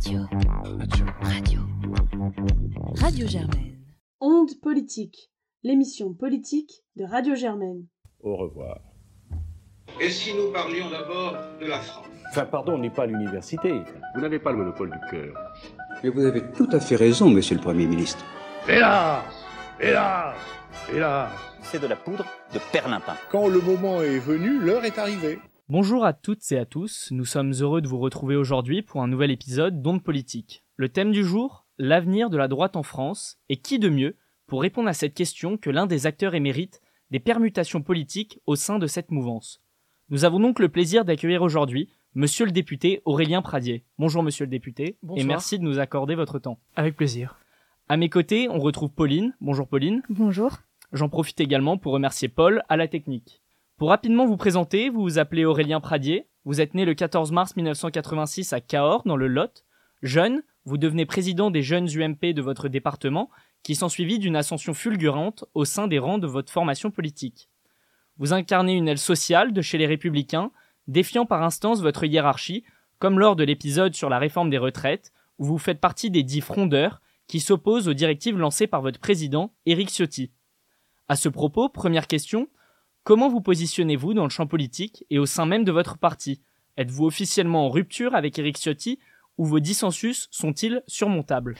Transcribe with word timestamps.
Radio. 0.00 0.26
Radio. 0.78 1.04
Radio. 1.20 1.60
Radio 3.02 3.26
Germaine. 3.26 3.76
Onde 4.18 4.58
politique, 4.62 5.30
l'émission 5.62 6.14
politique 6.14 6.70
de 6.96 7.04
Radio 7.04 7.34
Germaine. 7.34 7.84
Au 8.20 8.34
revoir. 8.34 8.80
Et 10.00 10.08
si 10.08 10.32
nous 10.32 10.52
parlions 10.52 10.88
d'abord 10.88 11.36
de 11.60 11.66
la 11.66 11.80
France? 11.80 12.06
Enfin, 12.30 12.46
pardon, 12.46 12.76
on 12.76 12.78
n'est 12.78 12.88
pas 12.88 13.02
à 13.02 13.06
l'université. 13.06 13.82
Vous 14.14 14.22
n'avez 14.22 14.38
pas 14.38 14.52
le 14.52 14.56
monopole 14.58 14.90
du 14.90 15.10
cœur. 15.10 15.34
Mais 16.02 16.08
vous 16.08 16.24
avez 16.24 16.50
tout 16.52 16.68
à 16.72 16.80
fait 16.80 16.96
raison, 16.96 17.28
monsieur 17.28 17.56
le 17.56 17.60
Premier 17.60 17.86
ministre. 17.86 18.24
Hélas 18.66 19.22
Hélas 19.78 20.34
Hélas 20.90 21.30
C'est 21.60 21.78
de 21.82 21.86
la 21.86 21.96
poudre 21.96 22.24
de 22.54 22.58
perlimpin. 22.72 23.16
Quand 23.30 23.48
le 23.48 23.60
moment 23.60 24.00
est 24.00 24.18
venu, 24.18 24.60
l'heure 24.60 24.86
est 24.86 24.98
arrivée. 24.98 25.38
Bonjour 25.70 26.04
à 26.04 26.12
toutes 26.12 26.50
et 26.50 26.58
à 26.58 26.66
tous, 26.66 27.12
nous 27.12 27.24
sommes 27.24 27.52
heureux 27.52 27.80
de 27.80 27.86
vous 27.86 28.00
retrouver 28.00 28.34
aujourd'hui 28.34 28.82
pour 28.82 29.04
un 29.04 29.06
nouvel 29.06 29.30
épisode 29.30 29.82
d'Onde 29.82 30.02
Politique. 30.02 30.64
Le 30.74 30.88
thème 30.88 31.12
du 31.12 31.22
jour, 31.22 31.64
l'avenir 31.78 32.28
de 32.28 32.36
la 32.36 32.48
droite 32.48 32.74
en 32.74 32.82
France, 32.82 33.38
et 33.48 33.56
qui 33.56 33.78
de 33.78 33.88
mieux 33.88 34.16
pour 34.48 34.62
répondre 34.62 34.88
à 34.88 34.94
cette 34.94 35.14
question 35.14 35.56
que 35.56 35.70
l'un 35.70 35.86
des 35.86 36.06
acteurs 36.06 36.34
émérites 36.34 36.80
des 37.12 37.20
permutations 37.20 37.82
politiques 37.82 38.40
au 38.46 38.56
sein 38.56 38.80
de 38.80 38.88
cette 38.88 39.12
mouvance. 39.12 39.62
Nous 40.08 40.24
avons 40.24 40.40
donc 40.40 40.58
le 40.58 40.70
plaisir 40.70 41.04
d'accueillir 41.04 41.40
aujourd'hui 41.40 41.88
Monsieur 42.16 42.46
le 42.46 42.50
député 42.50 43.00
Aurélien 43.04 43.40
Pradier. 43.40 43.84
Bonjour 43.96 44.24
Monsieur 44.24 44.46
le 44.46 44.50
député, 44.50 44.98
Bonsoir. 45.04 45.24
et 45.24 45.28
merci 45.28 45.56
de 45.56 45.62
nous 45.62 45.78
accorder 45.78 46.16
votre 46.16 46.40
temps. 46.40 46.58
Avec 46.74 46.96
plaisir. 46.96 47.38
À 47.88 47.96
mes 47.96 48.08
côtés, 48.08 48.48
on 48.48 48.58
retrouve 48.58 48.90
Pauline. 48.90 49.36
Bonjour 49.40 49.68
Pauline. 49.68 50.02
Bonjour. 50.08 50.58
J'en 50.92 51.08
profite 51.08 51.40
également 51.40 51.78
pour 51.78 51.92
remercier 51.92 52.26
Paul 52.26 52.64
à 52.68 52.76
la 52.76 52.88
technique. 52.88 53.40
Pour 53.80 53.88
rapidement 53.88 54.26
vous 54.26 54.36
présenter, 54.36 54.90
vous 54.90 55.00
vous 55.00 55.18
appelez 55.18 55.46
Aurélien 55.46 55.80
Pradier, 55.80 56.28
vous 56.44 56.60
êtes 56.60 56.74
né 56.74 56.84
le 56.84 56.92
14 56.92 57.32
mars 57.32 57.56
1986 57.56 58.52
à 58.52 58.60
Cahors, 58.60 59.04
dans 59.06 59.16
le 59.16 59.26
Lot. 59.26 59.64
Jeune, 60.02 60.42
vous 60.66 60.76
devenez 60.76 61.06
président 61.06 61.50
des 61.50 61.62
jeunes 61.62 61.88
UMP 61.88 62.34
de 62.34 62.42
votre 62.42 62.68
département, 62.68 63.30
qui 63.62 63.74
s'ensuivit 63.74 64.18
d'une 64.18 64.36
ascension 64.36 64.74
fulgurante 64.74 65.46
au 65.54 65.64
sein 65.64 65.88
des 65.88 65.98
rangs 65.98 66.18
de 66.18 66.26
votre 66.26 66.52
formation 66.52 66.90
politique. 66.90 67.48
Vous 68.18 68.34
incarnez 68.34 68.74
une 68.74 68.86
aile 68.86 68.98
sociale 68.98 69.54
de 69.54 69.62
chez 69.62 69.78
les 69.78 69.86
Républicains, 69.86 70.50
défiant 70.86 71.24
par 71.24 71.42
instance 71.42 71.80
votre 71.80 72.04
hiérarchie, 72.04 72.64
comme 72.98 73.18
lors 73.18 73.34
de 73.34 73.44
l'épisode 73.44 73.94
sur 73.94 74.10
la 74.10 74.18
réforme 74.18 74.50
des 74.50 74.58
retraites, 74.58 75.10
où 75.38 75.46
vous 75.46 75.58
faites 75.58 75.80
partie 75.80 76.10
des 76.10 76.22
dix 76.22 76.42
frondeurs 76.42 77.00
qui 77.28 77.40
s'opposent 77.40 77.88
aux 77.88 77.94
directives 77.94 78.36
lancées 78.36 78.66
par 78.66 78.82
votre 78.82 79.00
président, 79.00 79.54
Éric 79.64 79.88
Ciotti. 79.88 80.32
À 81.08 81.16
ce 81.16 81.30
propos, 81.30 81.70
première 81.70 82.08
question, 82.08 82.46
Comment 83.02 83.30
vous 83.30 83.40
positionnez-vous 83.40 84.12
dans 84.12 84.24
le 84.24 84.30
champ 84.30 84.46
politique 84.46 85.06
et 85.08 85.18
au 85.18 85.24
sein 85.24 85.46
même 85.46 85.64
de 85.64 85.72
votre 85.72 85.96
parti? 85.96 86.42
Êtes-vous 86.76 87.06
officiellement 87.06 87.66
en 87.66 87.70
rupture 87.70 88.14
avec 88.14 88.38
Éric 88.38 88.58
Ciotti 88.58 88.98
ou 89.38 89.46
vos 89.46 89.58
dissensus 89.58 90.28
sont-ils 90.30 90.82
surmontables? 90.86 91.56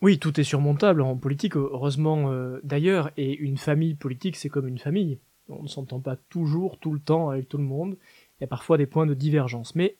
Oui, 0.00 0.18
tout 0.18 0.40
est 0.40 0.44
surmontable 0.44 1.02
en 1.02 1.14
politique, 1.16 1.56
heureusement 1.56 2.32
euh, 2.32 2.60
d'ailleurs, 2.62 3.10
et 3.18 3.36
une 3.36 3.58
famille 3.58 3.94
politique, 3.96 4.36
c'est 4.36 4.48
comme 4.48 4.66
une 4.66 4.78
famille. 4.78 5.18
On 5.50 5.62
ne 5.62 5.68
s'entend 5.68 6.00
pas 6.00 6.16
toujours, 6.16 6.78
tout 6.78 6.92
le 6.92 7.00
temps 7.00 7.28
avec 7.28 7.48
tout 7.48 7.58
le 7.58 7.64
monde. 7.64 7.98
Il 8.38 8.42
y 8.42 8.44
a 8.44 8.48
parfois 8.48 8.78
des 8.78 8.86
points 8.86 9.06
de 9.06 9.14
divergence. 9.14 9.74
Mais 9.74 9.96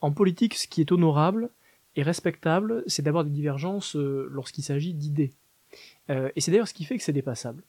en 0.00 0.10
politique, 0.10 0.54
ce 0.54 0.66
qui 0.66 0.80
est 0.80 0.90
honorable 0.90 1.50
et 1.94 2.02
respectable, 2.02 2.82
c'est 2.88 3.02
d'avoir 3.02 3.24
des 3.24 3.30
divergences 3.30 3.94
euh, 3.94 4.28
lorsqu'il 4.32 4.64
s'agit 4.64 4.94
d'idées. 4.94 5.34
Euh, 6.10 6.30
et 6.34 6.40
c'est 6.40 6.50
d'ailleurs 6.50 6.68
ce 6.68 6.74
qui 6.74 6.84
fait 6.84 6.96
que 6.96 7.02
c'est 7.02 7.12
dépassable. 7.12 7.62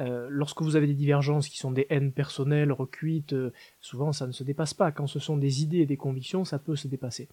Euh, 0.00 0.26
lorsque 0.30 0.62
vous 0.62 0.76
avez 0.76 0.86
des 0.86 0.94
divergences 0.94 1.48
qui 1.48 1.58
sont 1.58 1.70
des 1.70 1.86
haines 1.88 2.12
personnelles, 2.12 2.72
recuites, 2.72 3.32
euh, 3.32 3.52
souvent 3.80 4.12
ça 4.12 4.26
ne 4.26 4.32
se 4.32 4.44
dépasse 4.44 4.74
pas. 4.74 4.90
Quand 4.92 5.06
ce 5.06 5.18
sont 5.18 5.36
des 5.36 5.62
idées 5.62 5.78
et 5.78 5.86
des 5.86 5.96
convictions, 5.96 6.44
ça 6.44 6.58
peut 6.58 6.76
se 6.76 6.88
dépasser. 6.88 7.28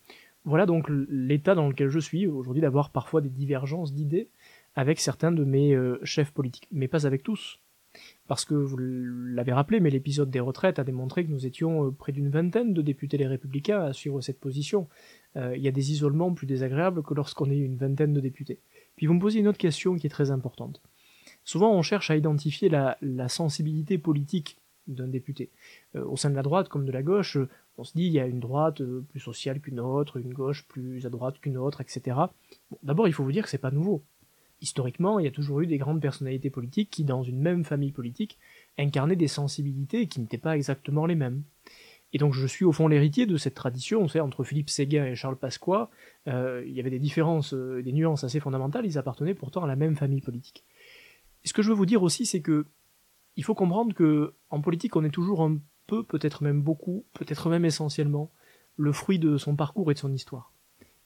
Voilà 0.45 0.65
donc 0.65 0.87
l'état 0.89 1.55
dans 1.55 1.69
lequel 1.69 1.89
je 1.89 1.99
suis 1.99 2.27
aujourd'hui 2.27 2.61
d'avoir 2.61 2.91
parfois 2.91 3.21
des 3.21 3.29
divergences 3.29 3.93
d'idées 3.93 4.27
avec 4.75 4.99
certains 4.99 5.31
de 5.31 5.45
mes 5.45 5.77
chefs 6.03 6.31
politiques, 6.31 6.67
mais 6.71 6.89
pas 6.89 7.07
avec 7.07 7.23
tous. 7.23 7.59
Parce 8.27 8.43
que 8.43 8.55
vous 8.55 8.75
l'avez 8.75 9.53
rappelé, 9.53 9.79
mais 9.79 9.89
l'épisode 9.89 10.29
des 10.29 10.41
retraites 10.41 10.79
a 10.79 10.83
démontré 10.83 11.23
que 11.23 11.31
nous 11.31 11.45
étions 11.45 11.91
près 11.91 12.11
d'une 12.11 12.29
vingtaine 12.29 12.73
de 12.73 12.81
députés 12.81 13.17
les 13.17 13.27
républicains 13.27 13.83
à 13.83 13.93
suivre 13.93 14.19
cette 14.19 14.39
position. 14.39 14.89
Il 15.35 15.61
y 15.61 15.67
a 15.69 15.71
des 15.71 15.93
isolements 15.93 16.33
plus 16.33 16.47
désagréables 16.47 17.03
que 17.03 17.13
lorsqu'on 17.13 17.49
est 17.49 17.57
une 17.57 17.77
vingtaine 17.77 18.13
de 18.13 18.19
députés. 18.19 18.59
Puis 18.95 19.05
vous 19.05 19.13
me 19.13 19.19
posez 19.19 19.39
une 19.39 19.47
autre 19.47 19.57
question 19.57 19.95
qui 19.95 20.07
est 20.07 20.09
très 20.09 20.31
importante. 20.31 20.81
Souvent 21.43 21.73
on 21.73 21.81
cherche 21.81 22.09
à 22.11 22.15
identifier 22.15 22.69
la, 22.69 22.97
sensibilité 23.27 23.97
politique 23.97 24.57
d'un 24.87 25.07
député. 25.07 25.49
Euh, 25.95 26.03
au 26.05 26.17
sein 26.17 26.29
de 26.29 26.35
la 26.35 26.43
droite 26.43 26.67
comme 26.67 26.85
de 26.85 26.91
la 26.91 27.03
gauche, 27.03 27.37
euh, 27.37 27.49
on 27.77 27.83
se 27.83 27.93
dit 27.93 28.05
il 28.05 28.11
y 28.11 28.19
a 28.19 28.27
une 28.27 28.41
droite 28.41 28.81
euh, 28.81 29.05
plus 29.09 29.21
sociale 29.21 29.61
qu'une 29.61 29.79
autre, 29.79 30.17
une 30.17 30.33
gauche 30.33 30.65
plus 30.67 31.05
à 31.05 31.09
droite 31.09 31.39
qu'une 31.39 31.57
autre, 31.57 31.79
etc. 31.79 32.17
D'abord 32.83 33.07
il 33.07 33.13
faut 33.13 33.23
vous 33.23 33.31
dire 33.31 33.43
que 33.43 33.49
c'est 33.49 33.57
pas 33.57 33.71
nouveau. 33.71 34.03
Historiquement, 34.61 35.19
il 35.19 35.25
y 35.25 35.27
a 35.27 35.31
toujours 35.31 35.59
eu 35.59 35.67
des 35.67 35.77
grandes 35.77 36.01
personnalités 36.01 36.49
politiques 36.49 36.89
qui, 36.89 37.03
dans 37.03 37.21
une 37.21 37.39
même 37.39 37.65
famille 37.65 37.91
politique, 37.91 38.39
incarnaient 38.77 39.17
des 39.17 39.27
sensibilités 39.27 40.07
qui 40.07 40.21
n'étaient 40.21 40.37
pas 40.37 40.55
exactement 40.55 41.05
les 41.05 41.15
mêmes. 41.15 41.43
Et 42.13 42.19
donc 42.19 42.33
je 42.33 42.45
suis 42.45 42.63
au 42.63 42.71
fond 42.71 42.87
l'héritier 42.87 43.25
de 43.25 43.37
cette 43.37 43.55
tradition, 43.55 44.01
on 44.01 44.07
sait, 44.07 44.19
entre 44.19 44.43
Philippe 44.43 44.69
Séguin 44.69 45.05
et 45.05 45.15
Charles 45.15 45.35
Pasqua, 45.35 45.89
euh, 46.27 46.63
il 46.65 46.73
y 46.73 46.79
avait 46.79 46.91
des 46.91 46.99
différences, 46.99 47.55
euh, 47.55 47.81
des 47.81 47.91
nuances 47.91 48.23
assez 48.23 48.39
fondamentales, 48.39 48.85
ils 48.85 48.99
appartenaient 48.99 49.33
pourtant 49.33 49.63
à 49.63 49.67
la 49.67 49.75
même 49.75 49.95
famille 49.95 50.21
politique. 50.21 50.63
Et 51.43 51.47
ce 51.47 51.53
que 51.53 51.63
je 51.63 51.69
veux 51.69 51.75
vous 51.75 51.87
dire 51.87 52.03
aussi, 52.03 52.27
c'est 52.27 52.41
que 52.41 52.67
il 53.35 53.43
faut 53.43 53.55
comprendre 53.55 53.95
que 53.95 54.35
en 54.51 54.61
politique, 54.61 54.95
on 54.95 55.03
est 55.03 55.09
toujours 55.09 55.41
un 55.41 55.57
peu, 55.87 56.03
peut-être 56.03 56.43
même 56.43 56.61
beaucoup, 56.61 57.03
peut-être 57.13 57.49
même 57.49 57.65
essentiellement, 57.65 58.31
le 58.77 58.91
fruit 58.91 59.17
de 59.17 59.37
son 59.37 59.55
parcours 59.55 59.89
et 59.89 59.95
de 59.95 59.99
son 59.99 60.13
histoire. 60.13 60.53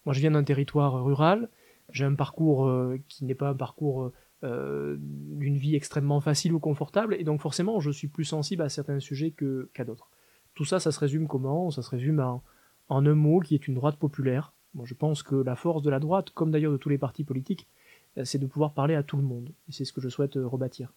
Moi, 0.05 0.13
je 0.13 0.19
viens 0.19 0.31
d'un 0.31 0.43
territoire 0.43 1.03
rural, 1.03 1.49
j'ai 1.89 2.03
un 2.03 2.15
parcours 2.15 2.67
euh, 2.67 2.99
qui 3.07 3.23
n'est 3.23 3.33
pas 3.33 3.49
un 3.49 3.55
parcours 3.55 4.11
d'une 4.43 5.57
vie 5.57 5.75
extrêmement 5.75 6.21
facile 6.21 6.53
ou 6.53 6.59
confortable, 6.59 7.15
et 7.15 7.23
donc 7.23 7.41
forcément, 7.41 7.79
je 7.79 7.89
suis 7.89 8.07
plus 8.07 8.23
sensible 8.23 8.61
à 8.61 8.69
certains 8.69 8.99
sujets 8.99 9.33
qu'à 9.73 9.83
d'autres. 9.83 10.11
Tout 10.57 10.65
ça, 10.65 10.79
ça 10.79 10.91
se 10.91 10.99
résume 10.99 11.27
comment? 11.27 11.69
Ça 11.69 11.83
se 11.83 11.91
résume 11.91 12.19
en, 12.19 12.41
en 12.89 13.05
un 13.05 13.13
mot 13.13 13.39
qui 13.41 13.53
est 13.53 13.67
une 13.67 13.75
droite 13.75 13.97
populaire. 13.97 14.53
Moi, 14.73 14.85
je 14.87 14.95
pense 14.95 15.21
que 15.21 15.35
la 15.35 15.55
force 15.55 15.83
de 15.83 15.91
la 15.91 15.99
droite, 15.99 16.31
comme 16.31 16.49
d'ailleurs 16.49 16.71
de 16.71 16.77
tous 16.77 16.89
les 16.89 16.97
partis 16.97 17.23
politiques, 17.23 17.67
euh, 18.17 18.25
c'est 18.25 18.39
de 18.39 18.47
pouvoir 18.47 18.73
parler 18.73 18.95
à 18.95 19.03
tout 19.03 19.17
le 19.17 19.23
monde. 19.23 19.51
Et 19.69 19.71
c'est 19.71 19.85
ce 19.85 19.93
que 19.93 20.01
je 20.01 20.09
souhaite 20.09 20.35
euh, 20.35 20.47
rebâtir. 20.47 20.91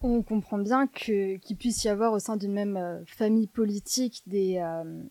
On 0.00 0.22
comprend 0.22 0.58
bien 0.58 0.88
qu'il 0.88 1.56
puisse 1.56 1.84
y 1.84 1.88
avoir 1.88 2.12
au 2.12 2.18
sein 2.18 2.36
d'une 2.36 2.52
même 2.52 2.76
euh, 2.76 3.04
famille 3.06 3.46
politique 3.46 4.22
des, 4.26 4.60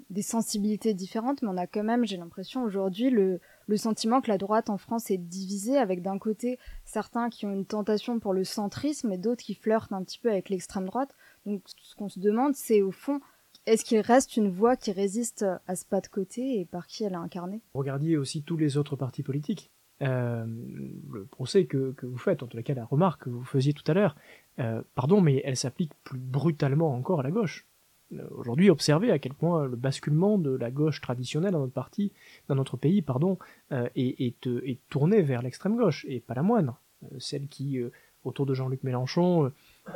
des 0.10 0.22
sensibilités 0.22 0.94
différentes, 0.94 1.42
mais 1.42 1.48
on 1.50 1.58
a 1.58 1.66
quand 1.66 1.84
même, 1.84 2.06
j'ai 2.06 2.18
l'impression 2.18 2.64
aujourd'hui, 2.64 3.10
le, 3.10 3.40
le 3.68 3.78
sentiment 3.78 4.20
que 4.20 4.30
la 4.30 4.38
droite 4.38 4.70
en 4.70 4.78
France 4.78 5.12
est 5.12 5.18
divisée, 5.18 5.78
avec 5.78 6.02
d'un 6.02 6.20
côté 6.20 6.60
certains 6.84 7.30
qui 7.30 7.46
ont 7.46 7.54
une 7.54 7.66
tentation 7.66 8.20
pour 8.20 8.34
le 8.34 8.44
centrisme 8.44 9.14
et 9.14 9.18
d'autres 9.18 9.44
qui 9.44 9.56
flirtent 9.56 9.94
un 9.94 10.04
petit 10.04 10.20
peu 10.20 10.30
avec 10.30 10.50
l'extrême 10.50 10.86
droite. 10.88 11.16
Donc 11.46 11.64
ce 11.78 11.96
qu'on 11.96 12.10
se 12.10 12.20
demande, 12.20 12.54
c'est 12.54 12.82
au 12.82 12.92
fond, 12.92 13.22
est-ce 13.68 13.84
qu'il 13.84 14.00
reste 14.00 14.38
une 14.38 14.50
voix 14.50 14.78
qui 14.78 14.92
résiste 14.92 15.46
à 15.68 15.76
ce 15.76 15.86
pas 15.86 16.00
de 16.02 16.08
côté 16.08 16.60
et 16.60 16.66
par 16.66 16.88
qui 16.88 17.04
elle 17.04 17.14
est 17.14 17.18
incarnée? 17.18 17.62
Regardiez 17.74 18.18
aussi 18.18 18.42
tous 18.42 18.58
les 18.58 18.78
autres 18.78 18.96
partis 18.96 19.24
politiques. 19.24 19.72
Euh, 20.02 20.46
le 21.12 21.26
procès 21.26 21.66
que, 21.66 21.94
vous 22.02 22.18
faites, 22.18 22.44
en 22.44 22.48
tout 22.48 22.62
cas 22.62 22.74
la 22.74 22.86
remarque 22.86 23.24
que 23.24 23.30
vous 23.30 23.44
faisiez 23.44 23.74
tout 23.74 23.84
à 23.88 23.94
l'heure, 23.94 24.16
euh, 24.60 24.82
pardon, 24.96 25.22
mais 25.22 25.42
elle 25.44 25.58
s'applique 25.58 25.92
plus 26.04 26.20
brutalement 26.20 26.94
encore 26.94 27.20
à 27.20 27.24
la 27.24 27.32
gauche. 27.32 27.66
Euh, 28.14 28.26
Aujourd'hui, 28.32 28.70
observez 28.70 29.12
à 29.12 29.20
quel 29.20 29.34
point 29.34 29.66
le 29.66 29.76
basculement 29.76 30.38
de 30.38 30.52
la 30.52 30.72
gauche 30.72 31.02
traditionnelle 31.02 31.52
dans 31.52 31.60
notre 31.60 31.74
parti, 31.74 32.14
dans 32.48 32.56
notre 32.56 32.78
pays, 32.78 33.02
pardon, 33.02 33.38
est, 33.72 34.22
est, 34.22 34.80
tourné 34.90 35.22
vers 35.22 35.42
l'extrême 35.42 35.76
gauche, 35.76 36.06
et 36.08 36.22
pas 36.22 36.36
la 36.36 36.44
moindre, 36.44 36.80
celle 37.18 37.48
qui, 37.48 37.80
autour 38.24 38.46
de 38.46 38.54
Jean-Luc 38.54 38.84
Mélenchon, 38.84 39.52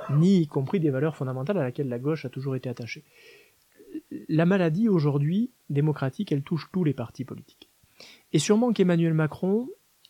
nie 0.09 0.41
y 0.41 0.47
compris 0.47 0.81
des 0.81 0.89
valeurs 0.89 1.15
fondamentales 1.15 1.57
à 1.57 1.63
laquelle 1.63 1.87
la 1.87 1.99
gauche 1.99 2.25
a 2.25 2.29
toujours 2.29 2.55
été 2.55 2.67
attachée. 2.67 3.05
La 4.33 4.45
maladie 4.45 4.87
aujourd'hui 4.87 5.51
démocratique, 5.69 6.31
elle 6.31 6.41
touche 6.41 6.69
tous 6.71 6.85
les 6.85 6.93
partis 6.93 7.25
politiques. 7.25 7.69
Et 8.31 8.39
sûrement 8.39 8.71
qu'Emmanuel 8.71 9.13
Macron 9.13 9.67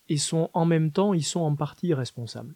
et 0.10 0.18
sont 0.18 0.51
en 0.54 0.63
même 0.63 0.92
temps, 0.92 1.16
ils 1.16 1.24
sont 1.24 1.40
en 1.40 1.56
partie 1.56 1.96
responsables. 1.96 2.54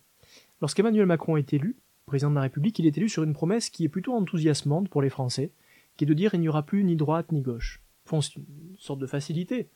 Lorsqu'Emmanuel 0.61 1.07
Macron 1.07 1.37
est 1.37 1.53
élu, 1.53 1.75
président 2.05 2.29
de 2.29 2.35
la 2.35 2.41
République, 2.41 2.77
il 2.77 2.85
est 2.85 2.95
élu 2.95 3.09
sur 3.09 3.23
une 3.23 3.33
promesse 3.33 3.71
qui 3.71 3.83
est 3.83 3.89
plutôt 3.89 4.13
enthousiasmante 4.13 4.89
pour 4.89 5.01
les 5.01 5.09
Français, 5.09 5.53
qui 5.97 6.03
est 6.03 6.07
de 6.07 6.13
dire 6.13 6.35
il 6.35 6.41
n'y 6.41 6.49
aura 6.49 6.61
plus 6.61 6.83
ni 6.83 6.95
droite 6.95 7.31
ni 7.31 7.41
gauche. 7.41 7.81
Font 8.05 8.21
c'est 8.21 8.35
une 8.35 8.75
sorte 8.77 8.99
de 8.99 9.07
facilité. 9.07 9.67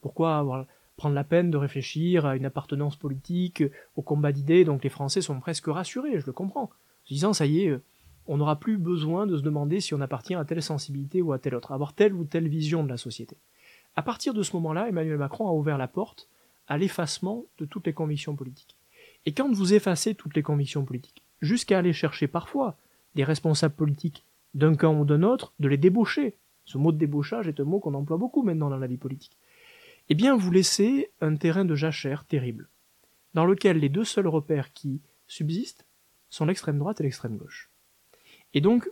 Pourquoi 0.00 0.68
prendre 0.96 1.16
la 1.16 1.24
peine 1.24 1.50
de 1.50 1.56
réfléchir 1.56 2.24
à 2.24 2.36
une 2.36 2.46
appartenance 2.46 2.94
politique, 2.94 3.64
au 3.96 4.02
combat 4.02 4.30
d'idées, 4.30 4.64
donc 4.64 4.84
les 4.84 4.90
Français 4.90 5.22
sont 5.22 5.40
presque 5.40 5.66
rassurés, 5.66 6.20
je 6.20 6.26
le 6.26 6.32
comprends. 6.32 6.70
En 6.70 6.70
se 7.02 7.14
disant, 7.14 7.32
ça 7.32 7.46
y 7.46 7.62
est, 7.64 7.80
on 8.26 8.36
n'aura 8.36 8.58
plus 8.58 8.78
besoin 8.78 9.26
de 9.26 9.36
se 9.36 9.42
demander 9.42 9.80
si 9.80 9.94
on 9.94 10.00
appartient 10.00 10.34
à 10.34 10.44
telle 10.44 10.62
sensibilité 10.62 11.22
ou 11.22 11.32
à 11.32 11.38
telle 11.38 11.54
autre, 11.54 11.72
avoir 11.72 11.92
telle 11.92 12.14
ou 12.14 12.24
telle 12.24 12.48
vision 12.48 12.84
de 12.84 12.88
la 12.88 12.96
société. 12.96 13.36
À 13.96 14.02
partir 14.02 14.32
de 14.32 14.42
ce 14.42 14.54
moment-là, 14.56 14.88
Emmanuel 14.88 15.18
Macron 15.18 15.48
a 15.48 15.52
ouvert 15.52 15.78
la 15.78 15.88
porte 15.88 16.28
à 16.68 16.78
l'effacement 16.78 17.44
de 17.58 17.64
toutes 17.64 17.86
les 17.86 17.92
convictions 17.92 18.36
politiques. 18.36 18.76
Et 19.26 19.32
quand 19.32 19.50
vous 19.52 19.74
effacez 19.74 20.14
toutes 20.14 20.34
les 20.34 20.42
convictions 20.42 20.84
politiques, 20.84 21.22
jusqu'à 21.42 21.78
aller 21.78 21.92
chercher 21.92 22.28
parfois 22.28 22.76
des 23.14 23.24
responsables 23.24 23.74
politiques 23.74 24.24
d'un 24.54 24.74
camp 24.74 24.98
ou 24.98 25.04
d'un 25.04 25.22
autre, 25.22 25.52
de 25.58 25.68
les 25.68 25.76
débaucher. 25.76 26.36
Ce 26.64 26.78
mot 26.78 26.92
de 26.92 26.98
débauchage 26.98 27.48
est 27.48 27.60
un 27.60 27.64
mot 27.64 27.80
qu'on 27.80 27.94
emploie 27.94 28.16
beaucoup 28.16 28.42
maintenant 28.42 28.70
dans 28.70 28.78
la 28.78 28.86
vie 28.86 28.96
politique. 28.96 29.36
eh 30.08 30.14
bien 30.14 30.36
vous 30.36 30.50
laissez 30.50 31.10
un 31.20 31.36
terrain 31.36 31.64
de 31.64 31.74
jachère 31.74 32.24
terrible, 32.24 32.68
dans 33.34 33.44
lequel 33.44 33.78
les 33.78 33.88
deux 33.88 34.04
seuls 34.04 34.28
repères 34.28 34.72
qui 34.72 35.00
subsistent 35.26 35.86
sont 36.30 36.46
l'extrême 36.46 36.78
droite 36.78 37.00
et 37.00 37.04
l'extrême 37.04 37.36
gauche. 37.36 37.71
Et 38.54 38.60
donc, 38.60 38.88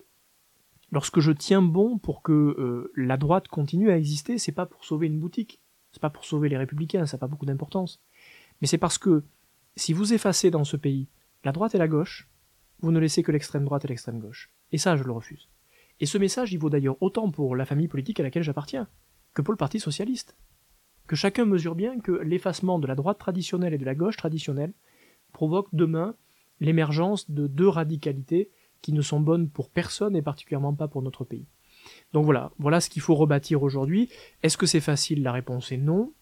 lorsque 0.90 1.20
je 1.20 1.32
tiens 1.32 1.62
bon 1.62 1.98
pour 1.98 2.22
que 2.22 2.32
euh, 2.32 2.92
la 2.96 3.16
droite 3.16 3.48
continue 3.48 3.90
à 3.90 3.98
exister, 3.98 4.38
c'est 4.38 4.52
pas 4.52 4.66
pour 4.66 4.84
sauver 4.84 5.06
une 5.06 5.18
boutique, 5.18 5.60
c'est 5.92 6.00
pas 6.02 6.10
pour 6.10 6.24
sauver 6.24 6.48
les 6.48 6.56
républicains, 6.56 7.06
ça 7.06 7.16
n'a 7.16 7.20
pas 7.20 7.26
beaucoup 7.26 7.46
d'importance, 7.46 8.00
mais 8.60 8.66
c'est 8.66 8.78
parce 8.78 8.98
que 8.98 9.24
si 9.76 9.92
vous 9.92 10.12
effacez 10.12 10.50
dans 10.50 10.64
ce 10.64 10.76
pays 10.76 11.08
la 11.44 11.52
droite 11.52 11.74
et 11.74 11.78
la 11.78 11.88
gauche, 11.88 12.28
vous 12.80 12.92
ne 12.92 12.98
laissez 12.98 13.22
que 13.22 13.32
l'extrême 13.32 13.64
droite 13.64 13.84
et 13.84 13.88
l'extrême 13.88 14.18
gauche. 14.18 14.50
Et 14.72 14.78
ça, 14.78 14.96
je 14.96 15.04
le 15.04 15.12
refuse. 15.12 15.48
Et 16.00 16.06
ce 16.06 16.18
message, 16.18 16.52
il 16.52 16.58
vaut 16.58 16.70
d'ailleurs 16.70 17.00
autant 17.00 17.30
pour 17.30 17.56
la 17.56 17.66
famille 17.66 17.88
politique 17.88 18.20
à 18.20 18.22
laquelle 18.22 18.42
j'appartiens, 18.42 18.88
que 19.34 19.42
pour 19.42 19.52
le 19.52 19.58
Parti 19.58 19.80
socialiste. 19.80 20.36
Que 21.06 21.16
chacun 21.16 21.44
mesure 21.44 21.74
bien 21.74 21.98
que 22.00 22.12
l'effacement 22.12 22.78
de 22.78 22.86
la 22.86 22.94
droite 22.94 23.18
traditionnelle 23.18 23.74
et 23.74 23.78
de 23.78 23.84
la 23.84 23.94
gauche 23.94 24.16
traditionnelle 24.16 24.72
provoque 25.32 25.68
demain 25.72 26.14
l'émergence 26.60 27.30
de 27.30 27.46
deux 27.46 27.68
radicalités 27.68 28.50
qui 28.82 28.92
ne 28.92 29.02
sont 29.02 29.20
bonnes 29.20 29.48
pour 29.48 29.70
personne 29.70 30.16
et 30.16 30.22
particulièrement 30.22 30.74
pas 30.74 30.88
pour 30.88 31.02
notre 31.02 31.24
pays. 31.24 31.46
Donc 32.12 32.24
voilà, 32.24 32.52
voilà 32.58 32.80
ce 32.80 32.90
qu'il 32.90 33.02
faut 33.02 33.14
rebâtir 33.14 33.62
aujourd'hui. 33.62 34.08
Est-ce 34.42 34.56
que 34.56 34.66
c'est 34.66 34.80
facile? 34.80 35.22
La 35.22 35.32
réponse 35.32 35.72
est 35.72 35.78
non. 35.78 36.12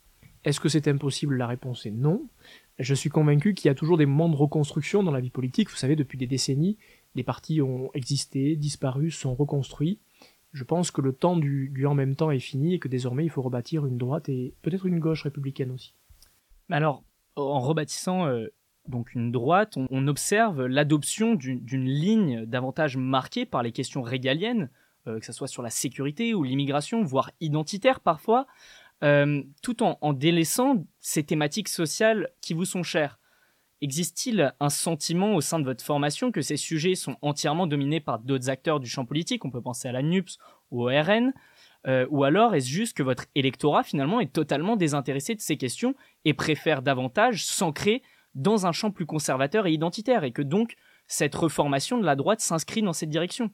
Est-ce 0.44 0.60
que 0.60 0.68
c'est 0.68 0.88
impossible? 0.88 1.36
La 1.36 1.46
réponse 1.46 1.86
est 1.86 1.90
non. 1.90 2.28
Je 2.78 2.94
suis 2.94 3.10
convaincu 3.10 3.54
qu'il 3.54 3.68
y 3.68 3.70
a 3.70 3.74
toujours 3.74 3.98
des 3.98 4.06
moments 4.06 4.28
de 4.28 4.36
reconstruction 4.36 5.02
dans 5.02 5.10
la 5.10 5.20
vie 5.20 5.30
politique. 5.30 5.68
Vous 5.70 5.76
savez, 5.76 5.96
depuis 5.96 6.16
des 6.16 6.28
décennies, 6.28 6.78
des 7.16 7.24
partis 7.24 7.60
ont 7.60 7.90
existé, 7.94 8.54
disparu, 8.54 9.10
sont 9.10 9.34
reconstruits. 9.34 9.98
Je 10.52 10.64
pense 10.64 10.90
que 10.90 11.00
le 11.00 11.12
temps 11.12 11.36
du, 11.36 11.84
en 11.86 11.94
même 11.94 12.16
temps 12.16 12.30
est 12.30 12.38
fini 12.38 12.74
et 12.74 12.78
que 12.78 12.88
désormais 12.88 13.24
il 13.24 13.30
faut 13.30 13.42
rebâtir 13.42 13.84
une 13.84 13.98
droite 13.98 14.28
et 14.28 14.54
peut-être 14.62 14.86
une 14.86 15.00
gauche 15.00 15.24
républicaine 15.24 15.72
aussi. 15.72 15.92
Alors, 16.70 17.02
en 17.36 17.60
rebâtissant 17.60 18.26
euh, 18.26 18.46
donc 18.88 19.14
une 19.14 19.30
droite, 19.30 19.76
on, 19.90 20.08
observe 20.08 20.66
l'adoption 20.66 21.34
d'une 21.34 21.84
ligne 21.84 22.46
davantage 22.46 22.96
marquée 22.96 23.44
par 23.44 23.62
les 23.62 23.72
questions 23.72 24.02
régaliennes, 24.02 24.70
euh, 25.06 25.20
que 25.20 25.26
ce 25.26 25.32
soit 25.32 25.48
sur 25.48 25.62
la 25.62 25.70
sécurité 25.70 26.34
ou 26.34 26.42
l'immigration, 26.42 27.02
voire 27.02 27.30
identitaire 27.40 28.00
parfois, 28.00 28.46
euh, 29.04 29.42
tout 29.62 29.82
en, 29.82 30.12
délaissant 30.12 30.84
ces 31.00 31.22
thématiques 31.22 31.68
sociales 31.68 32.30
qui 32.40 32.54
vous 32.54 32.64
sont 32.64 32.82
chères. 32.82 33.20
Existe-t-il 33.80 34.52
un 34.58 34.70
sentiment 34.70 35.34
au 35.34 35.40
sein 35.40 35.60
de 35.60 35.64
votre 35.64 35.84
formation 35.84 36.32
que 36.32 36.42
ces 36.42 36.56
sujets 36.56 36.96
sont 36.96 37.16
entièrement 37.22 37.68
dominés 37.68 38.00
par 38.00 38.18
d'autres 38.18 38.50
acteurs 38.50 38.80
du 38.80 38.88
champ 38.88 39.04
politique? 39.04 39.44
On 39.44 39.50
peut 39.50 39.60
penser 39.60 39.86
à 39.86 39.92
la 39.92 40.02
NUPS 40.02 40.38
ou 40.72 40.82
au 40.82 40.86
RN. 40.86 41.32
Euh, 41.86 42.06
ou 42.10 42.24
alors 42.24 42.56
est-ce 42.56 42.68
juste 42.68 42.96
que 42.96 43.04
votre 43.04 43.26
électorat 43.36 43.84
finalement 43.84 44.18
est 44.18 44.32
totalement 44.32 44.74
désintéressé 44.74 45.36
de 45.36 45.40
ces 45.40 45.56
questions 45.56 45.94
et 46.24 46.34
préfère 46.34 46.82
davantage 46.82 47.44
s'ancrer 47.44 48.02
dans 48.38 48.66
un 48.66 48.72
champ 48.72 48.90
plus 48.90 49.04
conservateur 49.04 49.66
et 49.66 49.72
identitaire 49.72 50.24
et 50.24 50.32
que 50.32 50.42
donc 50.42 50.76
cette 51.06 51.34
reformation 51.34 51.98
de 51.98 52.04
la 52.04 52.16
droite 52.16 52.40
s'inscrit 52.40 52.82
dans 52.82 52.92
cette 52.92 53.10
direction 53.10 53.50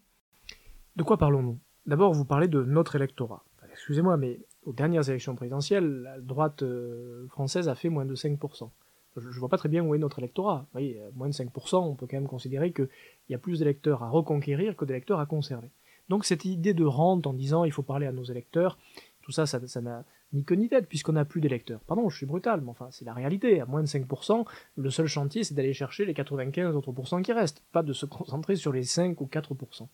De 0.96 1.02
quoi 1.02 1.16
parlons-nous? 1.16 1.58
D'abord, 1.86 2.12
vous 2.12 2.24
parlez 2.24 2.48
de 2.48 2.62
notre 2.62 2.96
électorat. 2.96 3.44
Excusez-moi, 3.72 4.16
mais 4.16 4.40
aux 4.62 4.72
dernières 4.72 5.08
élections 5.08 5.34
présidentielles, 5.34 6.02
la 6.02 6.20
droite 6.20 6.62
euh, 6.62 7.26
française 7.28 7.68
a 7.68 7.74
fait 7.74 7.88
moins 7.88 8.04
de 8.04 8.14
5%. 8.14 8.70
Je, 9.16 9.28
ne 9.28 9.32
vois 9.34 9.48
pas 9.48 9.58
très 9.58 9.68
bien 9.68 9.84
où 9.84 9.94
est 9.94 9.98
notre 9.98 10.18
électorat. 10.18 10.66
Oui, 10.74 10.96
moins 11.14 11.28
de 11.28 11.32
5%, 11.32 11.76
on 11.76 11.94
peut 11.94 12.06
quand 12.06 12.16
même 12.16 12.28
considérer 12.28 12.72
qu'il 12.72 12.88
y 13.28 13.34
a 13.34 13.38
plus 13.38 13.60
d'électeurs 13.60 14.02
à 14.02 14.10
reconquérir 14.10 14.76
que 14.76 14.84
d'électeurs 14.84 15.20
à 15.20 15.26
conserver. 15.26 15.70
Donc 16.08 16.24
cette 16.24 16.44
idée 16.44 16.74
de 16.74 16.84
rente 16.84 17.26
en 17.26 17.32
disant 17.32 17.64
il 17.64 17.72
faut 17.72 17.82
parler 17.82 18.06
à 18.06 18.12
nos 18.12 18.24
électeurs, 18.24 18.78
tout 19.22 19.32
ça, 19.32 19.46
ça 19.46 19.80
n'a 19.80 20.04
ni 20.34 20.44
queue 20.44 20.56
ni 20.56 20.68
tête 20.68 20.88
puisqu'on 20.88 21.12
n'a 21.12 21.24
plus 21.24 21.40
d'électeurs. 21.40 21.80
Pardon, 21.86 22.08
je 22.08 22.16
suis 22.16 22.26
brutal, 22.26 22.60
mais 22.60 22.70
enfin 22.70 22.88
c'est 22.90 23.04
la 23.04 23.14
réalité. 23.14 23.60
À 23.60 23.66
moins 23.66 23.82
de 23.82 23.86
5%, 23.86 24.46
le 24.76 24.90
seul 24.90 25.06
chantier 25.06 25.44
c'est 25.44 25.54
d'aller 25.54 25.72
chercher 25.72 26.04
les 26.04 26.14
95 26.14 26.76
autres 26.76 26.92
pourcents 26.92 27.22
qui 27.22 27.32
restent, 27.32 27.62
pas 27.72 27.82
de 27.82 27.92
se 27.92 28.06
concentrer 28.06 28.56
sur 28.56 28.72
les 28.72 28.82
5 28.82 29.20
ou 29.20 29.26
4%. 29.26 29.88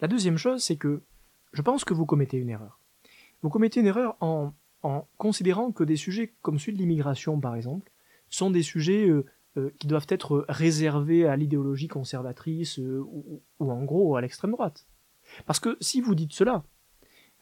La 0.00 0.08
deuxième 0.08 0.36
chose, 0.36 0.62
c'est 0.62 0.76
que 0.76 1.02
je 1.52 1.62
pense 1.62 1.84
que 1.84 1.94
vous 1.94 2.06
commettez 2.06 2.36
une 2.36 2.50
erreur. 2.50 2.80
Vous 3.42 3.50
commettez 3.50 3.80
une 3.80 3.86
erreur 3.86 4.16
en, 4.20 4.52
considérant 5.16 5.72
que 5.72 5.84
des 5.84 5.96
sujets 5.96 6.34
comme 6.42 6.58
celui 6.58 6.74
de 6.74 6.78
l'immigration, 6.78 7.40
par 7.40 7.56
exemple, 7.56 7.90
sont 8.28 8.50
des 8.50 8.62
sujets 8.62 9.08
euh, 9.08 9.24
euh, 9.56 9.70
qui 9.78 9.86
doivent 9.86 10.06
être 10.08 10.44
réservés 10.48 11.26
à 11.26 11.36
l'idéologie 11.36 11.88
conservatrice 11.88 12.78
euh, 12.78 13.02
ou, 13.04 13.42
en 13.58 13.84
gros 13.84 14.16
à 14.16 14.20
l'extrême 14.20 14.52
droite. 14.52 14.86
Parce 15.46 15.60
que 15.60 15.76
si 15.80 16.00
vous 16.00 16.14
dites 16.14 16.32
cela, 16.32 16.64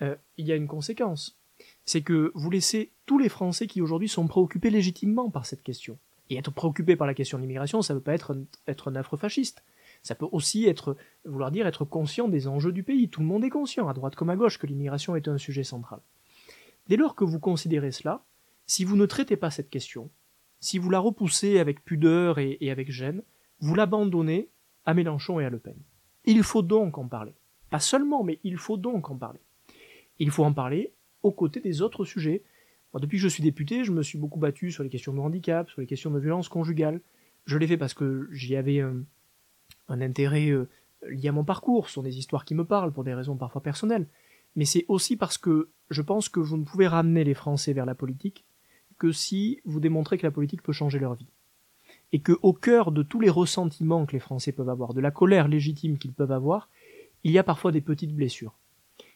il 0.01 0.47
y 0.47 0.53
a 0.53 0.57
une 0.57 0.67
conséquence. 0.67 1.39
C'est 1.85 2.03
que 2.03 2.33
vous 2.35 2.51
laissez 2.51 2.93
tous 3.07 3.19
les 3.19 3.29
Français 3.29 3.67
qui 3.67 3.81
aujourd'hui 3.81 4.09
sont 4.09 4.27
préoccupés 4.27 4.71
légitimement 4.71 5.31
par 5.31 5.47
cette 5.47 5.63
question. 5.63 5.99
Et 6.29 6.37
être 6.37 6.51
préoccupé 6.51 6.97
par 6.97 7.07
la 7.07 7.15
question 7.15 7.39
de 7.39 7.43
l'immigration, 7.43 7.83
ça 7.83 7.95
ne 7.95 7.99
veut 7.99 8.03
pas 8.03 8.15
être, 8.15 8.37
être 8.67 8.91
un 8.91 8.97
affreux 8.97 9.19
fasciste. 9.19 9.63
Ça 10.03 10.15
peut 10.15 10.27
aussi 10.33 10.67
être, 10.67 10.97
vouloir 11.25 11.51
dire 11.51 11.67
être 11.67 11.85
conscient 11.85 12.29
des 12.29 12.49
enjeux 12.49 12.73
du 12.73 12.83
pays. 12.83 13.09
Tout 13.09 13.21
le 13.21 13.27
monde 13.27 13.45
est 13.45 13.51
conscient, 13.51 13.89
à 13.89 13.95
droite 13.95 14.17
comme 14.17 14.31
à 14.31 14.37
gauche, 14.37 14.59
que 14.59 14.67
l'immigration 14.67 15.15
est 15.17 15.29
un 15.29 15.39
sujet 15.39 15.65
central. 15.65 16.01
Dès 16.89 16.97
lors 16.97 17.15
que 17.15 17.25
vous 17.25 17.41
considérez 17.41 17.93
cela, 17.93 18.25
si 18.67 18.85
vous 18.85 18.97
ne 18.97 19.07
traitez 19.07 19.37
pas 19.37 19.51
cette 19.51 19.71
question, 19.71 20.11
si 20.61 20.79
vous 20.79 20.91
la 20.91 20.99
repoussez 20.99 21.59
avec 21.59 21.85
pudeur 21.85 22.39
et, 22.39 22.59
avec 22.71 22.91
gêne, 22.91 23.23
vous 23.61 23.75
l'abandonnez 23.75 24.49
à 24.85 24.95
Mélenchon 24.95 25.41
et 25.41 25.45
à 25.45 25.51
Le 25.51 25.59
Pen. 25.59 25.77
Il 26.25 26.43
faut 26.43 26.63
donc 26.63 26.99
en 26.99 27.07
parler. 27.07 27.35
Pas 27.71 27.81
seulement, 27.81 28.25
mais 28.25 28.41
il 28.45 28.57
faut 28.57 28.77
donc 28.77 29.11
en 29.11 29.17
parler. 29.17 29.41
Il 30.19 30.31
faut 30.31 30.45
en 30.45 30.53
parler 30.53 30.93
aux 31.27 31.49
des 31.49 31.83
autres 31.83 32.05
sujets. 32.05 32.43
depuis 32.95 33.19
que 33.19 33.23
je 33.23 33.29
suis 33.29 33.43
député, 33.43 33.85
je 33.85 33.93
me 33.93 34.03
suis 34.03 34.19
beaucoup 34.19 34.39
battu 34.39 34.71
sur 34.71 34.83
les 34.83 34.89
questions 34.89 35.13
de 35.13 35.21
handicap, 35.21 35.69
sur 35.69 35.81
les 35.81 35.87
questions 35.87 36.11
de 36.11 36.19
violence 36.19 36.49
conjugale. 36.49 37.01
Je 37.45 37.59
l'ai 37.59 37.67
fait 37.67 37.77
parce 37.77 37.95
que 37.95 38.29
j'y 38.33 38.57
avais 38.57 38.81
un, 38.81 39.05
intérêt 39.89 40.51
euh, 40.51 40.69
lié 41.09 41.29
à 41.29 41.33
mon 41.33 41.45
parcours, 41.45 41.89
ce 41.89 41.95
sont 41.95 42.03
des 42.03 42.19
histoires 42.19 42.45
qui 42.45 42.55
me 42.55 42.65
parlent 42.65 42.93
pour 42.93 43.05
des 43.05 43.15
raisons 43.15 43.37
parfois 43.37 43.63
personnelles. 43.63 44.09
Mais 44.57 44.65
c'est 44.65 44.85
aussi 44.89 45.17
parce 45.17 45.39
que 45.39 45.69
je 45.91 46.03
pense 46.03 46.29
que 46.29 46.41
vous 46.41 46.57
ne 46.57 46.65
pouvez 46.65 46.87
ramener 46.89 47.25
les 47.25 47.35
Français 47.35 47.73
vers 47.73 47.87
la 47.87 47.95
politique 47.95 48.45
que 48.99 49.13
si 49.13 49.61
vous 49.65 49.81
démontrez 49.81 50.17
que 50.19 50.27
la 50.27 50.33
politique 50.33 50.63
peut 50.63 50.73
changer 50.73 50.99
leur 50.99 51.15
vie. 51.15 51.29
Et 52.13 52.21
que 52.21 52.33
au 52.43 52.53
cœur 52.53 52.93
de 52.93 53.03
tous 53.03 53.21
les 53.21 53.29
ressentiments 53.29 54.07
que 54.07 54.13
les 54.13 54.21
Français 54.21 54.53
peuvent 54.53 54.71
avoir, 54.71 54.95
de 54.95 55.01
la 55.01 55.11
colère 55.11 55.49
légitime 55.49 55.99
qu'ils 55.99 56.15
peuvent 56.15 56.33
avoir, 56.33 56.71
il 57.25 57.33
y 57.33 57.39
a 57.39 57.45
parfois 57.45 57.73
des 57.73 57.81
petites 57.81 58.15
blessures. 58.15 58.57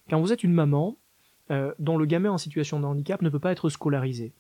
Quand 0.09 0.21
vous 0.21 0.33
êtes 0.33 0.45
une 0.45 0.53
maman 0.53 0.99
euh, 1.51 1.73
dont 1.79 1.97
le 1.97 2.07
gamin 2.07 2.31
en 2.31 2.39
situation 2.39 2.81
de 2.81 2.87
handicap 2.87 3.23
ne 3.23 3.29
peut 3.29 3.39
pas 3.39 3.53
être 3.53 3.69
scolarisé, 3.69 4.33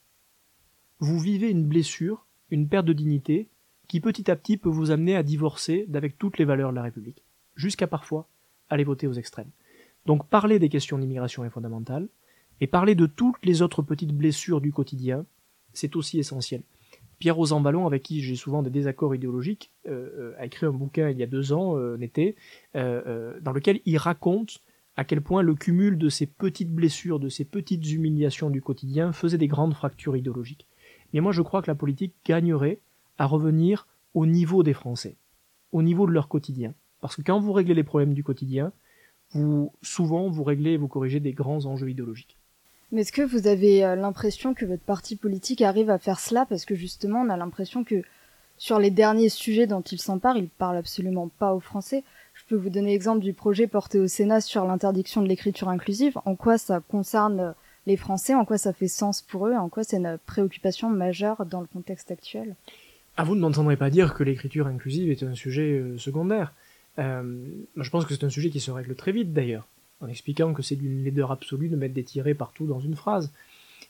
vous 0.98 1.18
vivez 1.18 1.50
une 1.50 1.66
blessure, 1.66 2.26
une 2.50 2.68
perte 2.68 2.86
de 2.86 2.92
dignité, 2.92 3.48
qui 3.88 4.00
petit 4.00 4.30
à 4.30 4.36
petit 4.36 4.56
peut 4.56 4.68
vous 4.68 4.90
amener 4.90 5.16
à 5.16 5.22
divorcer 5.22 5.86
d'avec 5.88 6.18
toutes 6.18 6.38
les 6.38 6.44
valeurs 6.44 6.70
de 6.70 6.76
la 6.76 6.82
République, 6.82 7.24
jusqu'à 7.56 7.86
parfois 7.86 8.28
aller 8.68 8.84
voter 8.84 9.06
aux 9.06 9.14
extrêmes. 9.14 9.50
Donc 10.06 10.28
parler 10.28 10.58
des 10.58 10.68
questions 10.68 10.98
d'immigration 10.98 11.44
est 11.44 11.50
fondamental, 11.50 12.08
et 12.60 12.66
parler 12.66 12.94
de 12.94 13.06
toutes 13.06 13.44
les 13.44 13.62
autres 13.62 13.82
petites 13.82 14.14
blessures 14.14 14.60
du 14.60 14.72
quotidien, 14.72 15.24
c'est 15.72 15.96
aussi 15.96 16.18
essentiel. 16.18 16.62
Pierre 17.18 17.36
Rosanvallon, 17.36 17.86
avec 17.86 18.02
qui 18.02 18.22
j'ai 18.22 18.34
souvent 18.34 18.62
des 18.62 18.70
désaccords 18.70 19.14
idéologiques, 19.14 19.70
euh, 19.86 20.08
euh, 20.18 20.34
a 20.38 20.46
écrit 20.46 20.66
un 20.66 20.72
bouquin 20.72 21.10
il 21.10 21.18
y 21.18 21.22
a 21.22 21.26
deux 21.26 21.52
ans, 21.52 21.76
euh, 21.76 21.98
été, 22.00 22.34
dans 22.74 23.52
lequel 23.52 23.80
il 23.84 23.98
raconte 23.98 24.60
à 25.00 25.04
quel 25.04 25.22
point 25.22 25.40
le 25.40 25.54
cumul 25.54 25.96
de 25.96 26.10
ces 26.10 26.26
petites 26.26 26.70
blessures, 26.70 27.20
de 27.20 27.30
ces 27.30 27.46
petites 27.46 27.90
humiliations 27.90 28.50
du 28.50 28.60
quotidien 28.60 29.12
faisait 29.12 29.38
des 29.38 29.48
grandes 29.48 29.72
fractures 29.72 30.14
idéologiques. 30.14 30.66
Mais 31.14 31.20
moi 31.20 31.32
je 31.32 31.40
crois 31.40 31.62
que 31.62 31.70
la 31.70 31.74
politique 31.74 32.12
gagnerait 32.22 32.80
à 33.16 33.24
revenir 33.24 33.86
au 34.12 34.26
niveau 34.26 34.62
des 34.62 34.74
Français, 34.74 35.16
au 35.72 35.80
niveau 35.80 36.06
de 36.06 36.12
leur 36.12 36.28
quotidien. 36.28 36.74
Parce 37.00 37.16
que 37.16 37.22
quand 37.22 37.40
vous 37.40 37.54
réglez 37.54 37.72
les 37.72 37.82
problèmes 37.82 38.12
du 38.12 38.22
quotidien, 38.22 38.74
vous 39.30 39.72
souvent 39.80 40.28
vous 40.28 40.44
réglez 40.44 40.72
et 40.72 40.76
vous 40.76 40.86
corrigez 40.86 41.18
des 41.18 41.32
grands 41.32 41.64
enjeux 41.64 41.88
idéologiques. 41.88 42.36
Mais 42.92 43.00
est-ce 43.00 43.12
que 43.12 43.22
vous 43.22 43.46
avez 43.46 43.82
euh, 43.82 43.96
l'impression 43.96 44.52
que 44.52 44.66
votre 44.66 44.82
parti 44.82 45.16
politique 45.16 45.62
arrive 45.62 45.88
à 45.88 45.98
faire 45.98 46.20
cela? 46.20 46.44
Parce 46.44 46.66
que 46.66 46.74
justement, 46.74 47.22
on 47.22 47.30
a 47.30 47.38
l'impression 47.38 47.84
que 47.84 48.02
sur 48.58 48.78
les 48.78 48.90
derniers 48.90 49.30
sujets 49.30 49.66
dont 49.66 49.80
il 49.80 49.98
s'empare, 49.98 50.36
il 50.36 50.50
parle 50.50 50.76
absolument 50.76 51.28
pas 51.28 51.54
aux 51.54 51.60
Français. 51.60 52.04
Peux 52.50 52.56
vous 52.56 52.68
donner 52.68 52.90
l'exemple 52.90 53.20
du 53.20 53.32
projet 53.32 53.68
porté 53.68 54.00
au 54.00 54.08
Sénat 54.08 54.40
sur 54.40 54.64
l'interdiction 54.64 55.22
de 55.22 55.28
l'écriture 55.28 55.68
inclusive. 55.68 56.18
En 56.24 56.34
quoi 56.34 56.58
ça 56.58 56.80
concerne 56.80 57.54
les 57.86 57.96
Français? 57.96 58.34
En 58.34 58.44
quoi 58.44 58.58
ça 58.58 58.72
fait 58.72 58.88
sens 58.88 59.22
pour 59.22 59.46
eux? 59.46 59.54
En 59.54 59.68
quoi 59.68 59.84
c'est 59.84 59.98
une 59.98 60.18
préoccupation 60.26 60.90
majeure 60.90 61.46
dans 61.46 61.60
le 61.60 61.68
contexte 61.68 62.10
actuel? 62.10 62.56
À 63.16 63.22
vous 63.22 63.36
ne 63.36 63.40
m'entendrez 63.40 63.76
pas 63.76 63.88
dire 63.88 64.14
que 64.14 64.24
l'écriture 64.24 64.66
inclusive 64.66 65.12
est 65.12 65.22
un 65.22 65.36
sujet 65.36 65.78
euh, 65.78 65.96
secondaire. 65.96 66.52
Euh, 66.98 67.40
je 67.76 67.88
pense 67.88 68.04
que 68.04 68.14
c'est 68.14 68.24
un 68.24 68.30
sujet 68.30 68.50
qui 68.50 68.58
se 68.58 68.72
règle 68.72 68.96
très 68.96 69.12
vite 69.12 69.32
d'ailleurs 69.32 69.68
en 70.00 70.08
expliquant 70.08 70.52
que 70.52 70.62
c'est 70.62 70.74
d'une 70.74 71.04
laideur 71.04 71.30
absolue 71.30 71.68
de 71.68 71.76
mettre 71.76 71.94
des 71.94 72.02
tirets 72.02 72.34
partout 72.34 72.66
dans 72.66 72.80
une 72.80 72.96
phrase. 72.96 73.30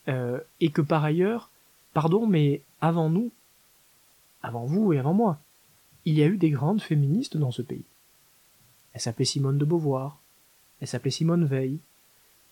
Euh, 0.06 0.38
et 0.60 0.68
que 0.68 0.82
par 0.82 1.02
ailleurs, 1.02 1.48
pardon, 1.94 2.26
mais 2.26 2.60
avant 2.82 3.08
nous, 3.08 3.30
avant 4.42 4.66
vous 4.66 4.92
et 4.92 4.98
avant 4.98 5.14
moi, 5.14 5.38
il 6.04 6.12
y 6.18 6.22
a 6.22 6.26
eu 6.26 6.36
des 6.36 6.50
grandes 6.50 6.82
féministes 6.82 7.38
dans 7.38 7.52
ce 7.52 7.62
pays. 7.62 7.84
Elle 8.92 9.00
s'appelait 9.00 9.24
Simone 9.24 9.58
de 9.58 9.64
Beauvoir, 9.64 10.18
elle 10.80 10.88
s'appelait 10.88 11.10
Simone 11.10 11.44
Veil. 11.44 11.78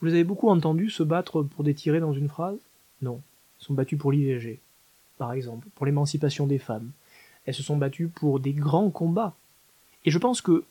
Vous 0.00 0.06
les 0.06 0.14
avez 0.14 0.24
beaucoup 0.24 0.48
entendues 0.48 0.90
se 0.90 1.02
battre 1.02 1.42
pour 1.42 1.64
des 1.64 1.74
tirets 1.74 2.00
dans 2.00 2.12
une 2.12 2.28
phrase? 2.28 2.58
Non. 3.02 3.20
sont 3.58 3.74
battues 3.74 3.96
pour 3.96 4.12
l'IVG, 4.12 4.60
par 5.16 5.32
exemple, 5.32 5.66
pour 5.74 5.86
l'émancipation 5.86 6.46
des 6.46 6.58
femmes. 6.58 6.90
Elles 7.46 7.54
se 7.54 7.62
sont 7.62 7.76
battues 7.76 8.08
pour 8.08 8.40
des 8.40 8.52
grands 8.52 8.90
combats. 8.90 9.34
Et 10.04 10.10
je 10.10 10.18
pense 10.18 10.40
que 10.40 10.64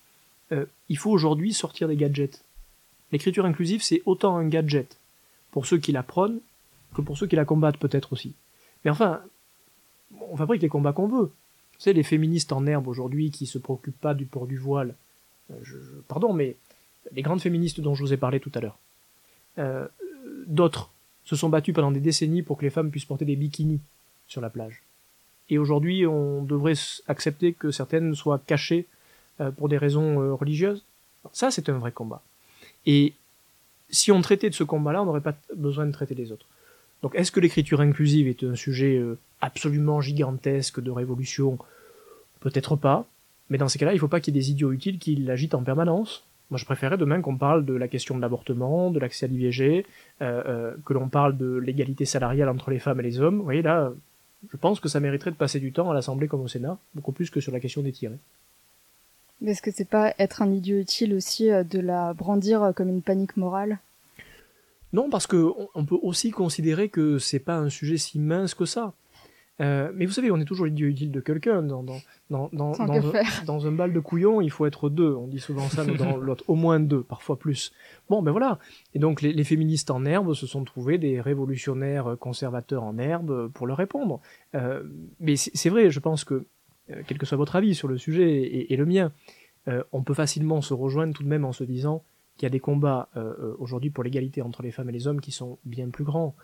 euh, 0.52 0.66
il 0.90 0.98
faut 0.98 1.12
aujourd'hui 1.12 1.54
sortir 1.54 1.88
des 1.88 1.96
gadgets. 1.96 2.44
L'écriture 3.12 3.46
inclusive, 3.46 3.82
c'est 3.82 4.04
autant 4.06 4.38
un 4.38 4.48
gadget 4.48 4.98
pour 5.52 5.66
ceux 5.66 5.78
qui 5.78 5.92
la 5.92 6.04
prônent 6.04 6.40
que 6.94 7.02
pour 7.02 7.18
ceux 7.18 7.28
qui 7.28 7.36
la 7.36 7.46
combattent 7.46 7.78
peut-être 7.78 8.14
aussi. 8.14 8.34
Mais 8.84 8.92
enfin, 8.92 9.22
on 10.30 10.38
fabrique 10.38 10.62
les 10.62 10.70
combats 10.70 10.94
qu'on 10.94 11.08
veut. 11.08 11.26
Vous 11.26 11.80
savez, 11.80 11.96
les 11.96 12.04
féministes 12.04 12.52
en 12.54 12.66
herbe 12.66 12.88
aujourd'hui 12.88 13.32
qui 13.32 13.46
se 13.46 13.58
préoccupent 13.58 14.00
pas 14.00 14.14
du 14.14 14.26
port 14.26 14.48
du 14.48 14.58
voile, 14.58 14.96
euh, 15.52 16.04
pardon, 16.08 16.34
mais 16.34 16.56
les 17.12 17.22
grandes 17.22 17.42
féministes 17.42 17.80
dont 17.80 17.96
je 17.96 18.04
vous 18.04 18.14
ai 18.14 18.18
parlé 18.18 18.40
tout 18.40 18.52
à 18.56 18.60
l'heure, 18.60 18.78
euh, 19.60 19.88
d'autres 20.46 20.90
se 21.26 21.36
sont 21.36 21.50
battues 21.50 21.74
pendant 21.74 21.92
des 21.92 22.00
décennies 22.00 22.42
pour 22.42 22.58
que 22.58 22.64
les 22.64 22.70
femmes 22.70 22.92
puissent 22.92 23.06
porter 23.06 23.26
des 23.26 23.36
bikinis 23.36 23.80
sur 24.28 24.42
la 24.42 24.50
plage. 24.50 24.82
Et 25.50 25.58
aujourd'hui, 25.58 26.06
on 26.06 26.44
devrait 26.44 26.74
accepter 27.08 27.54
que 27.54 27.72
certaines 27.72 28.16
soient 28.16 28.42
cachées 28.46 28.86
euh, 29.40 29.52
pour 29.52 29.70
des 29.70 29.78
raisons 29.78 30.36
religieuses. 30.36 30.84
Ça, 31.34 31.52
c'est 31.52 31.70
un 31.70 31.78
vrai 31.78 31.92
combat. 31.92 32.22
Et 32.86 33.14
si 33.90 34.12
on 34.12 34.22
traitait 34.22 34.50
de 34.50 34.56
ce 34.56 34.64
combat-là, 34.64 35.02
on 35.02 35.06
n'aurait 35.06 35.22
pas 35.22 35.36
besoin 35.56 35.86
de 35.86 35.92
traiter 35.92 36.16
les 36.16 36.32
autres. 36.32 36.46
Donc, 37.04 37.16
est-ce 37.16 37.32
que 37.32 37.40
l'écriture 37.40 37.80
inclusive 37.80 38.28
est 38.28 38.44
un 38.44 38.56
sujet 38.56 39.02
absolument 39.40 40.02
gigantesque 40.02 40.82
de 40.82 40.92
révolution? 40.92 41.58
Peut-être 42.40 42.76
pas. 42.76 43.08
Mais 43.50 43.58
dans 43.58 43.68
ces 43.68 43.80
cas-là, 43.80 43.94
il 43.94 43.96
ne 43.96 44.00
faut 44.00 44.08
pas 44.08 44.20
qu'il 44.20 44.36
y 44.36 44.38
ait 44.38 44.42
des 44.42 44.52
idiots 44.52 44.72
utiles 44.72 45.00
qui 45.00 45.16
l'agitent 45.16 45.56
en 45.56 45.64
permanence. 45.64 46.24
Moi, 46.50 46.58
je 46.58 46.66
préférais 46.66 46.98
demain 46.98 47.22
qu'on 47.22 47.38
parle 47.38 47.66
de 47.66 47.74
la 47.74 47.88
question 47.88 48.16
de 48.16 48.22
l'avortement, 48.22 48.90
de 48.92 49.00
l'accès 49.00 49.26
à 49.26 49.30
l'IVG, 49.30 49.86
que 50.20 50.94
l'on 50.94 51.10
parle 51.10 51.38
de 51.38 51.58
l'égalité 51.58 52.06
salariale 52.06 52.48
entre 52.48 52.72
les 52.72 52.80
femmes 52.80 53.00
et 53.02 53.04
les 53.04 53.20
hommes. 53.20 53.38
Vous 53.38 53.44
voyez, 53.44 53.62
là, 53.62 53.92
je 54.52 54.58
pense 54.58 54.80
que 54.80 54.90
ça 54.90 55.00
mériterait 55.00 55.32
de 55.32 55.36
passer 55.36 55.60
du 55.60 55.72
temps 55.72 55.90
à 55.90 55.94
l'Assemblée 55.94 56.28
comme 56.28 56.42
au 56.42 56.48
Sénat, 56.48 56.78
beaucoup 56.94 57.12
plus 57.12 57.30
que 57.30 57.42
sur 57.42 57.52
la 57.52 57.60
question 57.60 57.82
des 57.82 57.92
tirés. 57.92 58.20
Mais 59.42 59.52
est-ce 59.52 59.62
que 59.62 59.72
c'est 59.72 59.88
pas 59.88 60.14
être 60.18 60.42
un 60.42 60.52
idiot 60.52 60.80
utile 60.80 61.14
aussi 61.14 61.52
euh, 61.52 61.64
de 61.64 61.80
la 61.80 62.14
brandir 62.14 62.64
euh, 62.64 62.72
comme 62.72 62.90
une 62.90 63.02
panique 63.02 63.38
morale? 63.38 63.80
Non, 64.94 65.10
parce 65.10 65.28
que 65.28 65.52
on 65.76 65.86
peut 65.86 65.98
aussi 66.02 66.32
considérer 66.32 66.90
que 66.90 67.20
c'est 67.20 67.40
pas 67.40 67.58
un 67.58 67.70
sujet 67.70 67.98
si 67.98 68.20
mince 68.20 68.56
que 68.56 68.66
ça. 68.66 68.94
Euh, 69.60 69.92
mais 69.96 70.06
vous 70.06 70.12
savez, 70.12 70.32
on 70.32 70.38
est 70.38 70.46
toujours 70.46 70.66
l'idiot 70.66 70.88
utile 70.88 71.12
de 71.12 71.20
quelqu'un. 71.20 71.64
Dans, 71.64 71.84
dans, 71.84 72.00
dans, 72.30 72.50
dans, 72.54 72.74
dans, 73.46 73.68
un, 73.68 73.72
bal 73.72 73.92
de 73.92 74.00
couillons, 74.00 74.42
il 74.42 74.52
faut 74.52 74.66
être 74.66 74.90
deux. 74.90 75.14
On 75.16 75.28
dit 75.28 75.40
souvent 75.40 75.68
ça 75.70 75.84
dans 75.84 76.18
l'autre. 76.18 76.44
Au 76.48 76.56
moins 76.56 76.80
deux, 76.80 77.02
parfois 77.02 77.38
plus. 77.40 77.72
Bon, 78.10 78.22
ben 78.22 78.32
voilà. 78.32 78.60
Et 78.94 79.00
donc, 79.00 79.22
les, 79.22 79.34
les, 79.34 79.44
féministes 79.44 79.90
en 79.90 80.06
herbe 80.06 80.34
se 80.34 80.46
sont 80.46 80.64
trouvés 80.64 80.98
des 80.98 81.20
révolutionnaires 81.22 82.16
conservateurs 82.20 82.84
en 82.84 82.98
herbe 82.98 83.50
pour 83.54 83.68
leur 83.68 83.78
répondre. 83.78 84.20
Euh, 84.56 84.84
mais 85.20 85.36
c'est 85.36 85.70
vrai, 85.70 85.90
je 85.90 86.00
pense 86.00 86.24
que 86.24 86.46
euh, 86.92 87.02
quel 87.08 87.18
que 87.18 87.26
soit 87.26 87.38
votre 87.38 87.56
avis 87.56 87.76
sur 87.76 87.88
le 87.88 87.98
sujet 87.98 88.68
et, 88.72 88.76
le 88.76 88.86
mien, 88.86 89.12
euh, 89.68 89.84
on 89.92 90.04
peut 90.04 90.14
facilement 90.14 90.62
se 90.62 90.74
rejoindre 90.74 91.14
tout 91.14 91.24
de 91.24 91.28
même 91.28 91.46
en 91.46 91.52
se 91.52 91.64
disant 91.64 92.04
qu'il 92.38 92.46
y 92.46 92.48
a 92.48 92.50
des 92.50 92.60
combats 92.60 93.10
euh, 93.18 93.56
aujourd'hui 93.60 93.90
pour 93.90 94.04
l'égalité 94.04 94.42
entre 94.42 94.62
les 94.62 94.72
femmes 94.72 94.90
et 94.90 94.94
les 94.94 95.08
hommes 95.08 95.22
qui 95.22 95.32
sont 95.32 95.58
bien 95.66 95.90
plus 95.90 96.04
grands. 96.04 96.36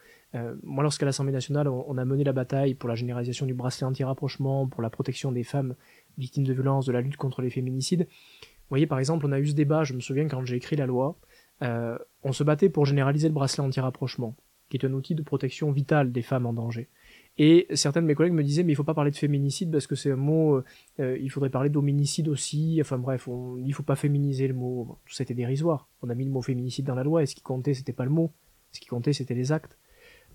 moi, 0.63 0.83
lorsqu'à 0.83 1.05
l'Assemblée 1.05 1.31
nationale, 1.31 1.67
on, 1.67 1.97
a 1.97 2.05
mené 2.05 2.23
la 2.23 2.33
bataille 2.33 2.73
pour 2.73 2.89
la 2.89 2.95
généralisation 2.95 3.45
du 3.45 3.53
bracelet 3.53 3.85
anti-rapprochement, 3.85 4.67
pour 4.67 4.81
la 4.81 4.89
protection 4.89 5.31
des 5.31 5.43
femmes 5.43 5.75
victimes 6.17 6.43
de 6.43 6.53
violences, 6.53 6.88
de 6.88 6.91
la 6.91 7.01
lutte 7.01 7.17
contre 7.17 7.43
les 7.43 7.51
féminicides, 7.51 8.07
vous 8.07 8.69
voyez, 8.69 8.88
par 8.88 8.97
exemple, 8.97 9.27
on 9.27 9.31
a 9.31 9.39
eu 9.39 9.45
ce 9.45 9.53
débat, 9.53 9.83
je 9.83 9.93
me 9.93 10.00
souviens 10.00 10.27
quand 10.27 10.43
j'ai 10.43 10.55
écrit 10.55 10.75
la 10.75 10.88
loi, 10.88 11.15
on 11.62 12.31
se 12.31 12.43
battait 12.43 12.69
pour 12.69 12.88
généraliser 12.88 13.27
le 13.27 13.33
bracelet 13.35 13.63
anti-rapprochement, 13.63 14.35
qui 14.69 14.77
est 14.77 14.85
un 14.85 14.93
outil 14.93 15.13
de 15.13 15.21
protection 15.21 15.71
vitale 15.71 16.12
des 16.12 16.23
femmes 16.23 16.47
en 16.47 16.53
danger. 16.53 16.89
Et 17.37 17.65
certains 17.73 18.01
de 18.01 18.07
mes 18.07 18.13
collègues 18.13 18.33
me 18.33 18.43
disaient, 18.43 18.63
mais 18.63 18.73
il 18.73 18.75
faut 18.75 18.83
pas 18.83 18.93
parler 18.93 19.09
de 19.09 19.15
féminicide 19.15 19.71
parce 19.71 19.87
que 19.87 19.95
c'est 19.95 20.11
un 20.11 20.15
mot, 20.15 20.57
euh, 20.57 20.63
euh, 20.99 21.17
il 21.19 21.31
faudrait 21.31 21.49
parler 21.49 21.69
d'hominicide 21.69 22.27
aussi. 22.27 22.77
Enfin 22.79 22.99
bref, 22.99 23.27
on, 23.27 23.57
il 23.57 23.73
faut 23.73 23.83
pas 23.83 23.95
féminiser 23.95 24.47
le 24.47 24.53
mot. 24.53 24.99
tout 25.05 25.13
ça 25.13 25.23
était 25.23 25.33
dérisoire. 25.33 25.87
On 26.03 26.09
a 26.09 26.15
mis 26.15 26.25
le 26.25 26.31
mot 26.31 26.43
féminicide 26.43 26.85
dans 26.85 26.95
la 26.95 27.03
loi 27.03 27.23
et 27.23 27.25
ce 27.25 27.33
qui 27.33 27.41
comptait, 27.41 27.73
c'était 27.73 27.93
pas 27.93 28.05
le 28.05 28.11
mot. 28.11 28.31
Ce 28.71 28.79
qui 28.79 28.87
comptait, 28.87 29.13
c'était 29.13 29.33
les 29.33 29.51
actes. 29.51 29.77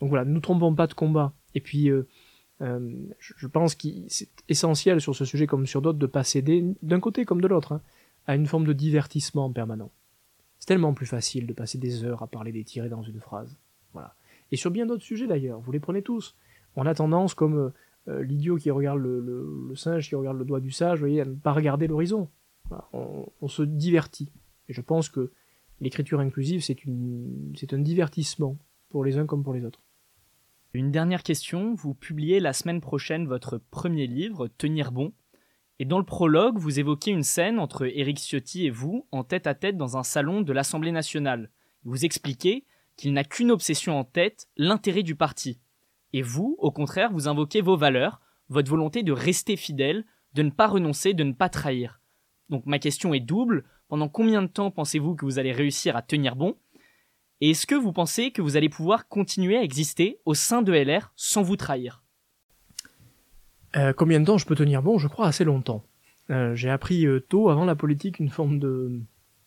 Donc 0.00 0.08
voilà, 0.08 0.24
ne 0.24 0.32
nous 0.32 0.40
trompons 0.40 0.74
pas 0.74 0.88
de 0.88 0.94
combat. 0.94 1.32
Et 1.54 1.60
puis, 1.60 1.88
euh, 1.88 2.04
je 3.20 3.46
pense 3.46 3.76
qu'il 3.76 4.04
c'est 4.08 4.28
essentiel 4.48 5.00
sur 5.00 5.14
ce 5.14 5.24
sujet 5.24 5.46
comme 5.46 5.66
sur 5.66 5.82
d'autres 5.82 5.98
de 5.98 6.06
pas 6.06 6.24
céder, 6.24 6.64
d'un 6.82 7.00
côté 7.00 7.24
comme 7.24 7.40
de 7.40 7.46
l'autre, 7.46 7.72
hein, 7.72 7.82
à 8.26 8.34
une 8.34 8.46
forme 8.46 8.64
de 8.64 8.72
divertissement 8.72 9.52
permanent. 9.52 9.92
C'est 10.58 10.66
tellement 10.66 10.94
plus 10.94 11.06
facile 11.06 11.46
de 11.46 11.52
passer 11.52 11.78
des 11.78 12.02
heures 12.02 12.22
à 12.22 12.26
parler 12.26 12.50
des 12.50 12.64
tirés 12.64 12.88
dans 12.88 13.02
une 13.02 13.20
phrase. 13.20 13.56
Voilà. 13.92 14.14
Et 14.50 14.56
sur 14.56 14.72
bien 14.72 14.86
d'autres 14.86 15.04
sujets 15.04 15.28
d'ailleurs, 15.28 15.60
vous 15.60 15.70
les 15.70 15.78
prenez 15.78 16.02
tous 16.02 16.34
on 16.76 16.86
a 16.86 16.94
tendance, 16.94 17.34
comme 17.34 17.58
euh, 17.58 17.70
euh, 18.08 18.22
l'idiot 18.22 18.56
qui 18.56 18.70
regarde 18.70 19.00
le, 19.00 19.72
singe 19.74 20.08
qui 20.08 20.14
regarde 20.14 20.38
le 20.38 20.44
doigt 20.44 20.60
du 20.60 20.70
sage, 20.70 20.98
voyez, 20.98 21.20
à 21.20 21.24
ne 21.24 21.34
pas 21.34 21.52
regarder 21.52 21.86
l'horizon. 21.86 22.28
on, 22.92 23.48
se 23.48 23.62
divertit. 23.62 24.30
Et 24.68 24.72
je 24.72 24.80
pense 24.80 25.08
que 25.08 25.32
l'écriture 25.80 26.20
inclusive, 26.20 26.62
c'est, 26.62 26.76
un 27.72 27.78
divertissement 27.78 28.56
pour 28.88 29.04
les 29.04 29.18
uns 29.18 29.26
comme 29.26 29.42
pour 29.42 29.54
les 29.54 29.64
autres. 29.64 29.82
Une 30.74 30.90
dernière 30.90 31.22
question. 31.22 31.74
Vous 31.74 31.94
publiez 31.94 32.40
la 32.40 32.52
semaine 32.52 32.80
prochaine 32.80 33.26
votre 33.26 33.58
premier 33.70 34.06
livre, 34.06 34.48
Tenir 34.58 34.92
bon. 34.92 35.12
Et 35.78 35.84
dans 35.84 35.98
le 35.98 36.04
prologue, 36.04 36.58
vous 36.58 36.80
évoquez 36.80 37.10
une 37.10 37.22
scène 37.22 37.58
entre 37.58 37.86
Éric 37.86 38.18
Ciotti 38.18 38.66
et 38.66 38.70
vous, 38.70 39.06
en 39.12 39.22
tête 39.22 39.46
à 39.46 39.54
tête 39.54 39.76
dans 39.76 39.96
un 39.96 40.02
salon 40.02 40.40
de 40.42 40.52
l'Assemblée 40.52 40.92
nationale. 40.92 41.50
Vous 41.84 42.04
expliquez 42.04 42.64
qu'il 42.96 43.12
n'a 43.12 43.24
qu'une 43.24 43.52
obsession 43.52 43.98
en 43.98 44.04
tête, 44.04 44.48
l'intérêt 44.56 45.04
du 45.04 45.14
parti. 45.14 45.60
Et 46.12 46.22
vous, 46.22 46.56
au 46.58 46.70
contraire, 46.70 47.12
vous 47.12 47.28
invoquez 47.28 47.60
vos 47.60 47.76
valeurs, 47.76 48.20
votre 48.48 48.70
volonté 48.70 49.02
de 49.02 49.12
rester 49.12 49.56
fidèle, 49.56 50.04
de 50.34 50.42
ne 50.42 50.50
pas 50.50 50.66
renoncer, 50.66 51.14
de 51.14 51.24
ne 51.24 51.32
pas 51.32 51.48
trahir. 51.48 52.00
Donc 52.48 52.64
ma 52.66 52.78
question 52.78 53.14
est 53.14 53.20
double. 53.20 53.64
Pendant 53.88 54.08
combien 54.08 54.42
de 54.42 54.48
temps 54.48 54.70
pensez-vous 54.70 55.14
que 55.14 55.24
vous 55.24 55.38
allez 55.38 55.52
réussir 55.52 55.96
à 55.96 56.02
tenir 56.02 56.36
bon? 56.36 56.56
Et 57.40 57.50
est-ce 57.50 57.66
que 57.66 57.74
vous 57.74 57.92
pensez 57.92 58.32
que 58.32 58.42
vous 58.42 58.56
allez 58.56 58.68
pouvoir 58.68 59.08
continuer 59.08 59.56
à 59.56 59.62
exister 59.62 60.18
au 60.24 60.34
sein 60.34 60.62
de 60.62 60.72
LR 60.72 61.12
sans 61.14 61.42
vous 61.42 61.56
trahir? 61.56 62.02
Euh, 63.76 63.92
Combien 63.92 64.20
de 64.20 64.24
temps 64.24 64.38
je 64.38 64.46
peux 64.46 64.56
tenir 64.56 64.82
bon? 64.82 64.98
Je 64.98 65.08
crois 65.08 65.26
assez 65.26 65.44
longtemps. 65.44 65.84
Euh, 66.30 66.54
j'ai 66.54 66.68
appris 66.68 67.06
euh, 67.06 67.20
tôt, 67.20 67.48
avant 67.48 67.64
la 67.64 67.76
politique, 67.76 68.18
une 68.18 68.28
forme 68.28 68.58
de, 68.58 69.00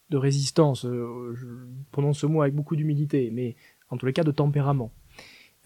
de 0.10 0.18
résistance. 0.18 0.84
je 0.84 1.46
prononce 1.92 2.20
ce 2.20 2.26
mot 2.26 2.42
avec 2.42 2.56
beaucoup 2.56 2.76
d'humilité, 2.76 3.30
mais 3.32 3.56
en 3.90 3.98
tous 3.98 4.06
les 4.06 4.14
cas 4.14 4.24
de 4.24 4.32
tempérament. 4.32 4.92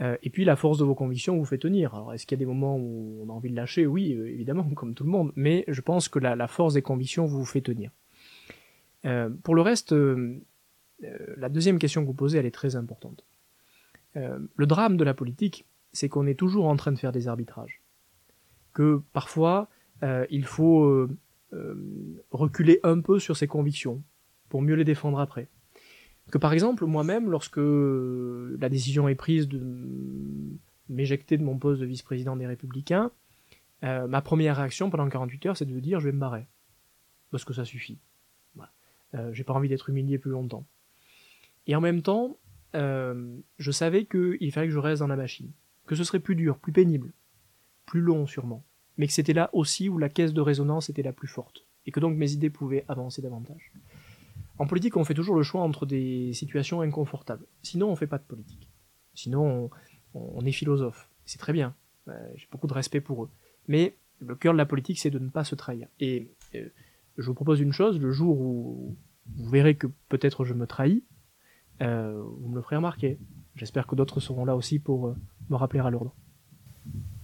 Euh, 0.02 0.18
et 0.24 0.30
puis 0.30 0.44
la 0.44 0.56
force 0.56 0.78
de 0.78 0.84
vos 0.84 0.96
convictions 0.96 1.38
vous 1.38 1.46
fait 1.46 1.58
tenir. 1.58 1.94
Alors 1.94 2.14
est-ce 2.14 2.26
qu'il 2.26 2.38
y 2.38 2.40
a 2.40 2.44
des 2.44 2.46
moments 2.46 2.78
où 2.78 3.24
on 3.24 3.30
a 3.30 3.34
envie 3.34 3.50
de 3.50 3.56
lâcher? 3.56 3.86
Oui, 3.86 4.14
euh, 4.14 4.28
évidemment, 4.28 4.64
comme 4.76 4.94
tout 4.94 5.04
le 5.04 5.10
monde. 5.10 5.32
Mais 5.36 5.64
je 5.68 5.82
pense 5.82 6.10
que 6.10 6.20
la, 6.20 6.48
force 6.48 6.74
des 6.74 6.82
convictions 6.82 7.26
vous 7.26 7.46
fait 7.46 7.62
tenir. 7.62 7.92
Euh, 9.06 9.30
pour 9.44 9.56
le 9.56 9.62
reste, 9.62 9.96
la 11.02 11.50
deuxième 11.50 11.80
question 11.80 12.02
que 12.02 12.08
vous 12.08 12.14
posez, 12.14 12.38
elle 12.40 12.46
est 12.46 12.52
très 12.52 12.76
importante. 12.76 13.26
le 14.16 14.66
drame 14.66 14.98
de 14.98 15.04
la 15.04 15.14
politique, 15.14 15.66
c'est 15.92 16.10
qu'on 16.10 16.26
est 16.26 16.40
toujours 16.40 16.66
en 16.68 16.76
train 16.76 16.92
de 16.92 16.98
faire 16.98 17.12
des 17.12 17.28
arbitrages. 17.28 17.82
Que 18.74 19.02
parfois, 19.14 19.70
il 20.30 20.46
faut 20.46 21.08
reculer 22.32 22.80
un 22.84 23.02
peu 23.02 23.20
sur 23.20 23.38
ses 23.38 23.48
convictions 23.48 24.02
pour 24.50 24.62
mieux 24.62 24.76
les 24.76 24.84
défendre 24.84 25.20
après 25.20 25.50
que 26.32 26.38
par 26.38 26.54
exemple, 26.54 26.86
moi-même, 26.86 27.30
lorsque 27.30 27.58
la 27.58 28.70
décision 28.70 29.08
est 29.08 29.16
prise 29.16 29.48
de 29.48 29.62
m'éjecter 30.90 31.38
de 31.38 31.44
mon 31.44 31.58
poste 31.58 31.82
de 31.82 31.86
vice-président 31.86 32.36
des 32.36 32.48
Républicains, 32.48 33.12
euh, 33.84 34.08
ma 34.08 34.22
première 34.22 34.58
réaction 34.58 34.90
pendant 34.90 35.08
48 35.08 35.46
heures, 35.46 35.58
c'est 35.58 35.66
de 35.66 35.80
dire 35.80 36.00
je 36.00 36.06
vais 36.06 36.12
me 36.12 36.20
barrer. 36.20 36.48
Parce 37.32 37.46
que 37.46 37.54
ça 37.54 37.66
suffit. 37.66 38.00
Voilà. 38.56 38.72
Euh, 39.14 39.34
j'ai 39.34 39.44
pas 39.44 39.54
envie 39.54 39.70
d'être 39.70 39.90
humilié 39.90 40.18
plus 40.18 40.32
longtemps. 40.32 40.66
Et 41.68 41.76
en 41.76 41.82
même 41.82 42.02
temps, 42.02 42.38
euh, 42.76 43.38
je 43.58 43.72
savais 43.72 44.06
qu'il 44.06 44.52
fallait 44.52 44.68
que 44.68 44.74
je 44.74 44.80
reste 44.80 45.02
dans 45.02 45.08
la 45.08 45.16
machine. 45.16 45.52
Que 45.86 45.96
ce 45.96 46.04
serait 46.04 46.20
plus 46.20 46.36
dur, 46.36 46.58
plus 46.58 46.72
pénible, 46.72 47.12
plus 47.86 48.02
long 48.02 48.26
sûrement. 48.26 48.64
Mais 48.98 49.08
que 49.08 49.14
c'était 49.14 49.34
là 49.34 49.50
aussi 49.54 49.90
où 49.90 49.98
la 49.98 50.10
caisse 50.10 50.34
de 50.34 50.42
résonance 50.42 50.90
était 50.90 51.04
la 51.04 51.14
plus 51.14 51.28
forte. 51.28 51.66
Et 51.86 51.92
que 51.92 52.00
donc 52.00 52.18
mes 52.18 52.32
idées 52.32 52.50
pouvaient 52.50 52.86
avancer 52.88 53.22
davantage. 53.22 53.72
En 54.58 54.68
politique, 54.68 54.96
on 54.96 55.04
fait 55.04 55.14
toujours 55.14 55.36
le 55.36 55.44
choix 55.44 55.62
entre 55.62 55.86
des 55.86 56.32
situations 56.34 56.82
inconfortables. 56.82 57.46
Sinon, 57.62 57.90
on 57.90 57.96
fait 57.96 58.08
pas 58.08 58.18
de 58.18 58.24
politique. 58.24 58.70
Sinon, 59.14 59.70
on, 60.14 60.46
est 60.46 60.52
philosophe. 60.52 61.10
C'est 61.26 61.40
très 61.40 61.54
bien. 61.54 61.76
Euh, 62.08 62.14
j'ai 62.36 62.48
beaucoup 62.52 62.68
de 62.68 62.74
respect 62.74 63.02
pour 63.02 63.24
eux. 63.24 63.30
Mais 63.68 63.96
le 64.20 64.36
cœur 64.36 64.54
de 64.54 64.58
la 64.58 64.66
politique, 64.66 65.00
c'est 65.00 65.10
de 65.10 65.20
ne 65.20 65.30
pas 65.30 65.44
se 65.44 65.56
trahir. 65.56 65.88
Et 66.00 66.32
euh, 66.54 66.68
je 67.18 67.26
vous 67.26 67.34
propose 67.34 67.60
une 67.60 67.74
chose, 67.74 68.00
le 68.00 68.12
jour 68.12 68.40
où 68.40 68.96
vous 69.36 69.50
verrez 69.50 69.76
que 69.76 69.88
peut-être 70.10 70.46
je 70.46 70.54
me 70.54 70.68
trahis, 70.68 71.04
euh, 71.82 72.22
vous 72.40 72.50
me 72.50 72.56
le 72.56 72.62
ferez 72.62 72.78
remarquer. 72.78 73.18
J'espère 73.56 73.88
que 73.88 73.96
d'autres 73.96 74.20
seront 74.20 74.46
là 74.46 74.56
aussi 74.56 74.80
pour 74.80 75.16
me 75.50 75.56
rappeler 75.56 75.80
à 75.80 75.90
l'ordre. 75.90 76.14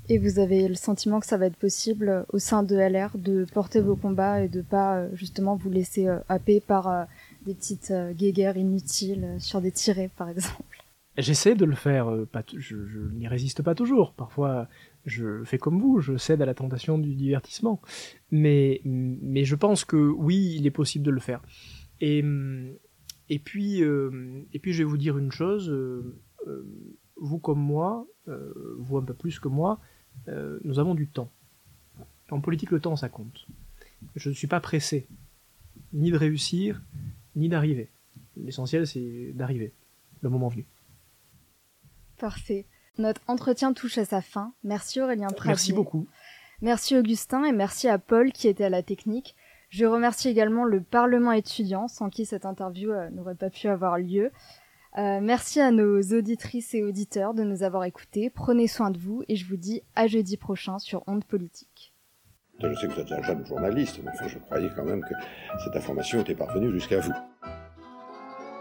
Et 0.10 0.18
vous 0.18 0.40
avez 0.40 0.68
le 0.68 0.76
sentiment 0.76 1.20
que 1.20 1.26
ça 1.26 1.38
va 1.38 1.46
être 1.46 1.56
possible 1.56 2.26
au 2.34 2.40
sein 2.40 2.64
de 2.64 2.76
LR 2.76 3.18
de 3.18 3.46
porter 3.54 3.80
vos 3.82 3.96
combats 3.96 4.42
et 4.42 4.50
de 4.50 4.62
pas 4.62 5.14
justement 5.14 5.56
vous 5.56 5.70
laisser 5.70 6.08
happer 6.28 6.60
par 6.60 7.08
des 7.46 7.56
petites 7.56 7.92
euh, 7.92 8.14
guéguerres 8.14 8.58
inutiles 8.58 9.36
sur 9.40 9.62
des 9.62 9.72
tirets, 9.72 10.12
par 10.16 10.30
exemple. 10.30 10.84
J'essaie 11.18 11.56
de 11.56 11.66
le 11.66 11.76
faire, 11.76 12.08
pas 12.32 12.44
je, 12.56 12.86
je 12.88 13.00
n'y 13.14 13.28
résiste 13.28 13.62
pas 13.62 13.76
toujours. 13.76 14.14
Parfois, 14.14 14.70
je 15.06 15.44
fais 15.44 15.58
comme 15.58 15.80
vous, 15.80 16.00
je 16.00 16.16
cède 16.16 16.42
à 16.42 16.46
la 16.46 16.54
tentation 16.54 16.98
du 16.98 17.16
divertissement. 17.16 17.82
Mais, 18.32 18.82
mais 18.86 19.44
je 19.44 19.56
pense 19.56 19.84
que 19.84 19.98
oui, 19.98 20.56
il 20.58 20.66
est 20.66 20.72
possible 20.72 21.04
de 21.04 21.12
le 21.12 21.20
faire. 21.20 21.42
Et, 22.00 22.24
et, 23.28 23.40
puis, 23.40 23.82
et 23.82 24.60
puis, 24.60 24.72
je 24.72 24.78
vais 24.78 24.84
vous 24.86 24.98
dire 24.98 25.18
une 25.18 25.34
chose. 25.34 25.70
vous 27.18 27.40
comme 27.40 27.60
moi, 27.60 28.08
vous 28.78 28.98
un 28.98 29.04
peu 29.04 29.14
plus 29.14 29.38
que 29.38 29.50
moi, 29.50 29.82
nous 30.64 30.80
avons 30.80 30.96
du 30.96 31.10
temps. 31.10 31.30
En 32.32 32.40
politique, 32.40 32.72
le 32.72 32.80
temps, 32.80 32.96
ça 32.96 33.10
compte. 33.10 33.48
Je 34.16 34.30
ne 34.30 34.34
suis 34.34 34.48
pas 34.48 34.62
pressé, 34.62 35.08
ni 35.92 36.10
de 36.10 36.18
réussir, 36.18 36.82
ni 37.36 37.50
d'arriver. 37.50 37.92
L'essentiel, 38.38 38.88
c'est 38.88 39.32
d'arriver, 39.34 39.74
le 40.22 40.30
moment 40.30 40.48
venu. 40.48 40.66
Parfait. 42.18 42.66
Notre 42.98 43.22
entretien 43.28 43.74
touche 43.74 43.98
à 43.98 44.06
sa 44.06 44.22
fin. 44.22 44.54
Merci 44.64 45.02
Aurélien 45.02 45.28
Pradier. 45.28 45.48
Merci 45.48 45.74
beaucoup. 45.74 46.08
Merci 46.62 46.96
Augustin 46.96 47.44
et 47.46 47.52
merci 47.52 47.88
à 47.88 47.98
Paul 47.98 48.32
qui 48.32 48.48
était 48.48 48.66
à 48.66 48.70
la 48.70 48.84
technique. 48.84 49.36
Je 49.70 49.86
remercie 49.86 50.28
également 50.28 50.66
le 50.66 50.82
Parlement 50.82 51.32
étudiant 51.32 51.88
sans 51.88 52.10
qui 52.10 52.26
cette 52.26 52.46
interview 52.46 52.92
euh, 52.92 53.10
n'aurait 53.10 53.36
pas 53.36 53.50
pu 53.50 53.68
avoir 53.68 53.98
lieu. 53.98 54.32
Euh, 54.98 55.22
merci 55.22 55.62
à 55.62 55.72
nos 55.72 56.02
auditrices 56.02 56.74
et 56.74 56.84
auditeurs 56.84 57.34
de 57.34 57.44
nous 57.44 57.64
avoir 57.64 57.86
écoutés. 57.86 58.30
Prenez 58.30 58.68
soin 58.68 58.92
de 58.92 59.00
vous 59.00 59.24
et 59.30 59.38
je 59.38 59.48
vous 59.48 59.56
dis 59.56 59.82
à 59.96 60.08
jeudi 60.08 60.36
prochain 60.36 60.78
sur 60.78 61.04
Onde 61.08 61.24
Politique. 61.24 61.91
Je 62.60 62.76
sais 62.76 62.88
que 62.88 62.94
vous 62.94 63.00
êtes 63.00 63.12
un 63.12 63.24
jeune 63.24 63.46
journaliste, 63.46 64.00
mais 64.04 64.12
enfin, 64.14 64.28
je 64.28 64.38
croyais 64.40 64.70
quand 64.76 64.84
même 64.84 65.02
que 65.02 65.14
cette 65.64 65.76
information 65.76 66.22
était 66.22 66.36
parvenue 66.36 66.72
jusqu'à 66.72 67.00
vous. 67.00 67.14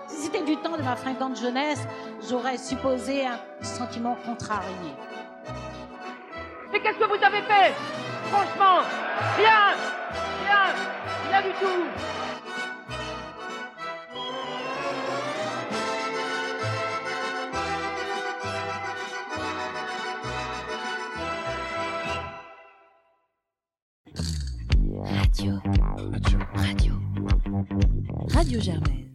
Si 0.09 0.23
c'était 0.23 0.43
du 0.45 0.57
temps 0.57 0.77
de 0.77 0.83
ma 0.83 0.97
fringante 0.97 1.39
jeunesse, 1.39 1.87
j'aurais 2.29 2.57
supposé 2.57 3.27
un 3.27 3.39
sentiment 3.63 4.17
contrarié. 4.25 4.93
Mais 6.73 6.81
qu'est-ce 6.81 6.99
que 6.99 7.05
vous 7.05 7.25
avez 7.25 7.43
fait? 7.43 7.73
Franchement, 8.31 8.81
rien 9.37 9.75
Rien 10.47 10.75
Rien 11.31 11.43
du 11.43 11.53
tout 11.59 12.20
Radio 28.51 28.61
Germaine. 28.73 29.10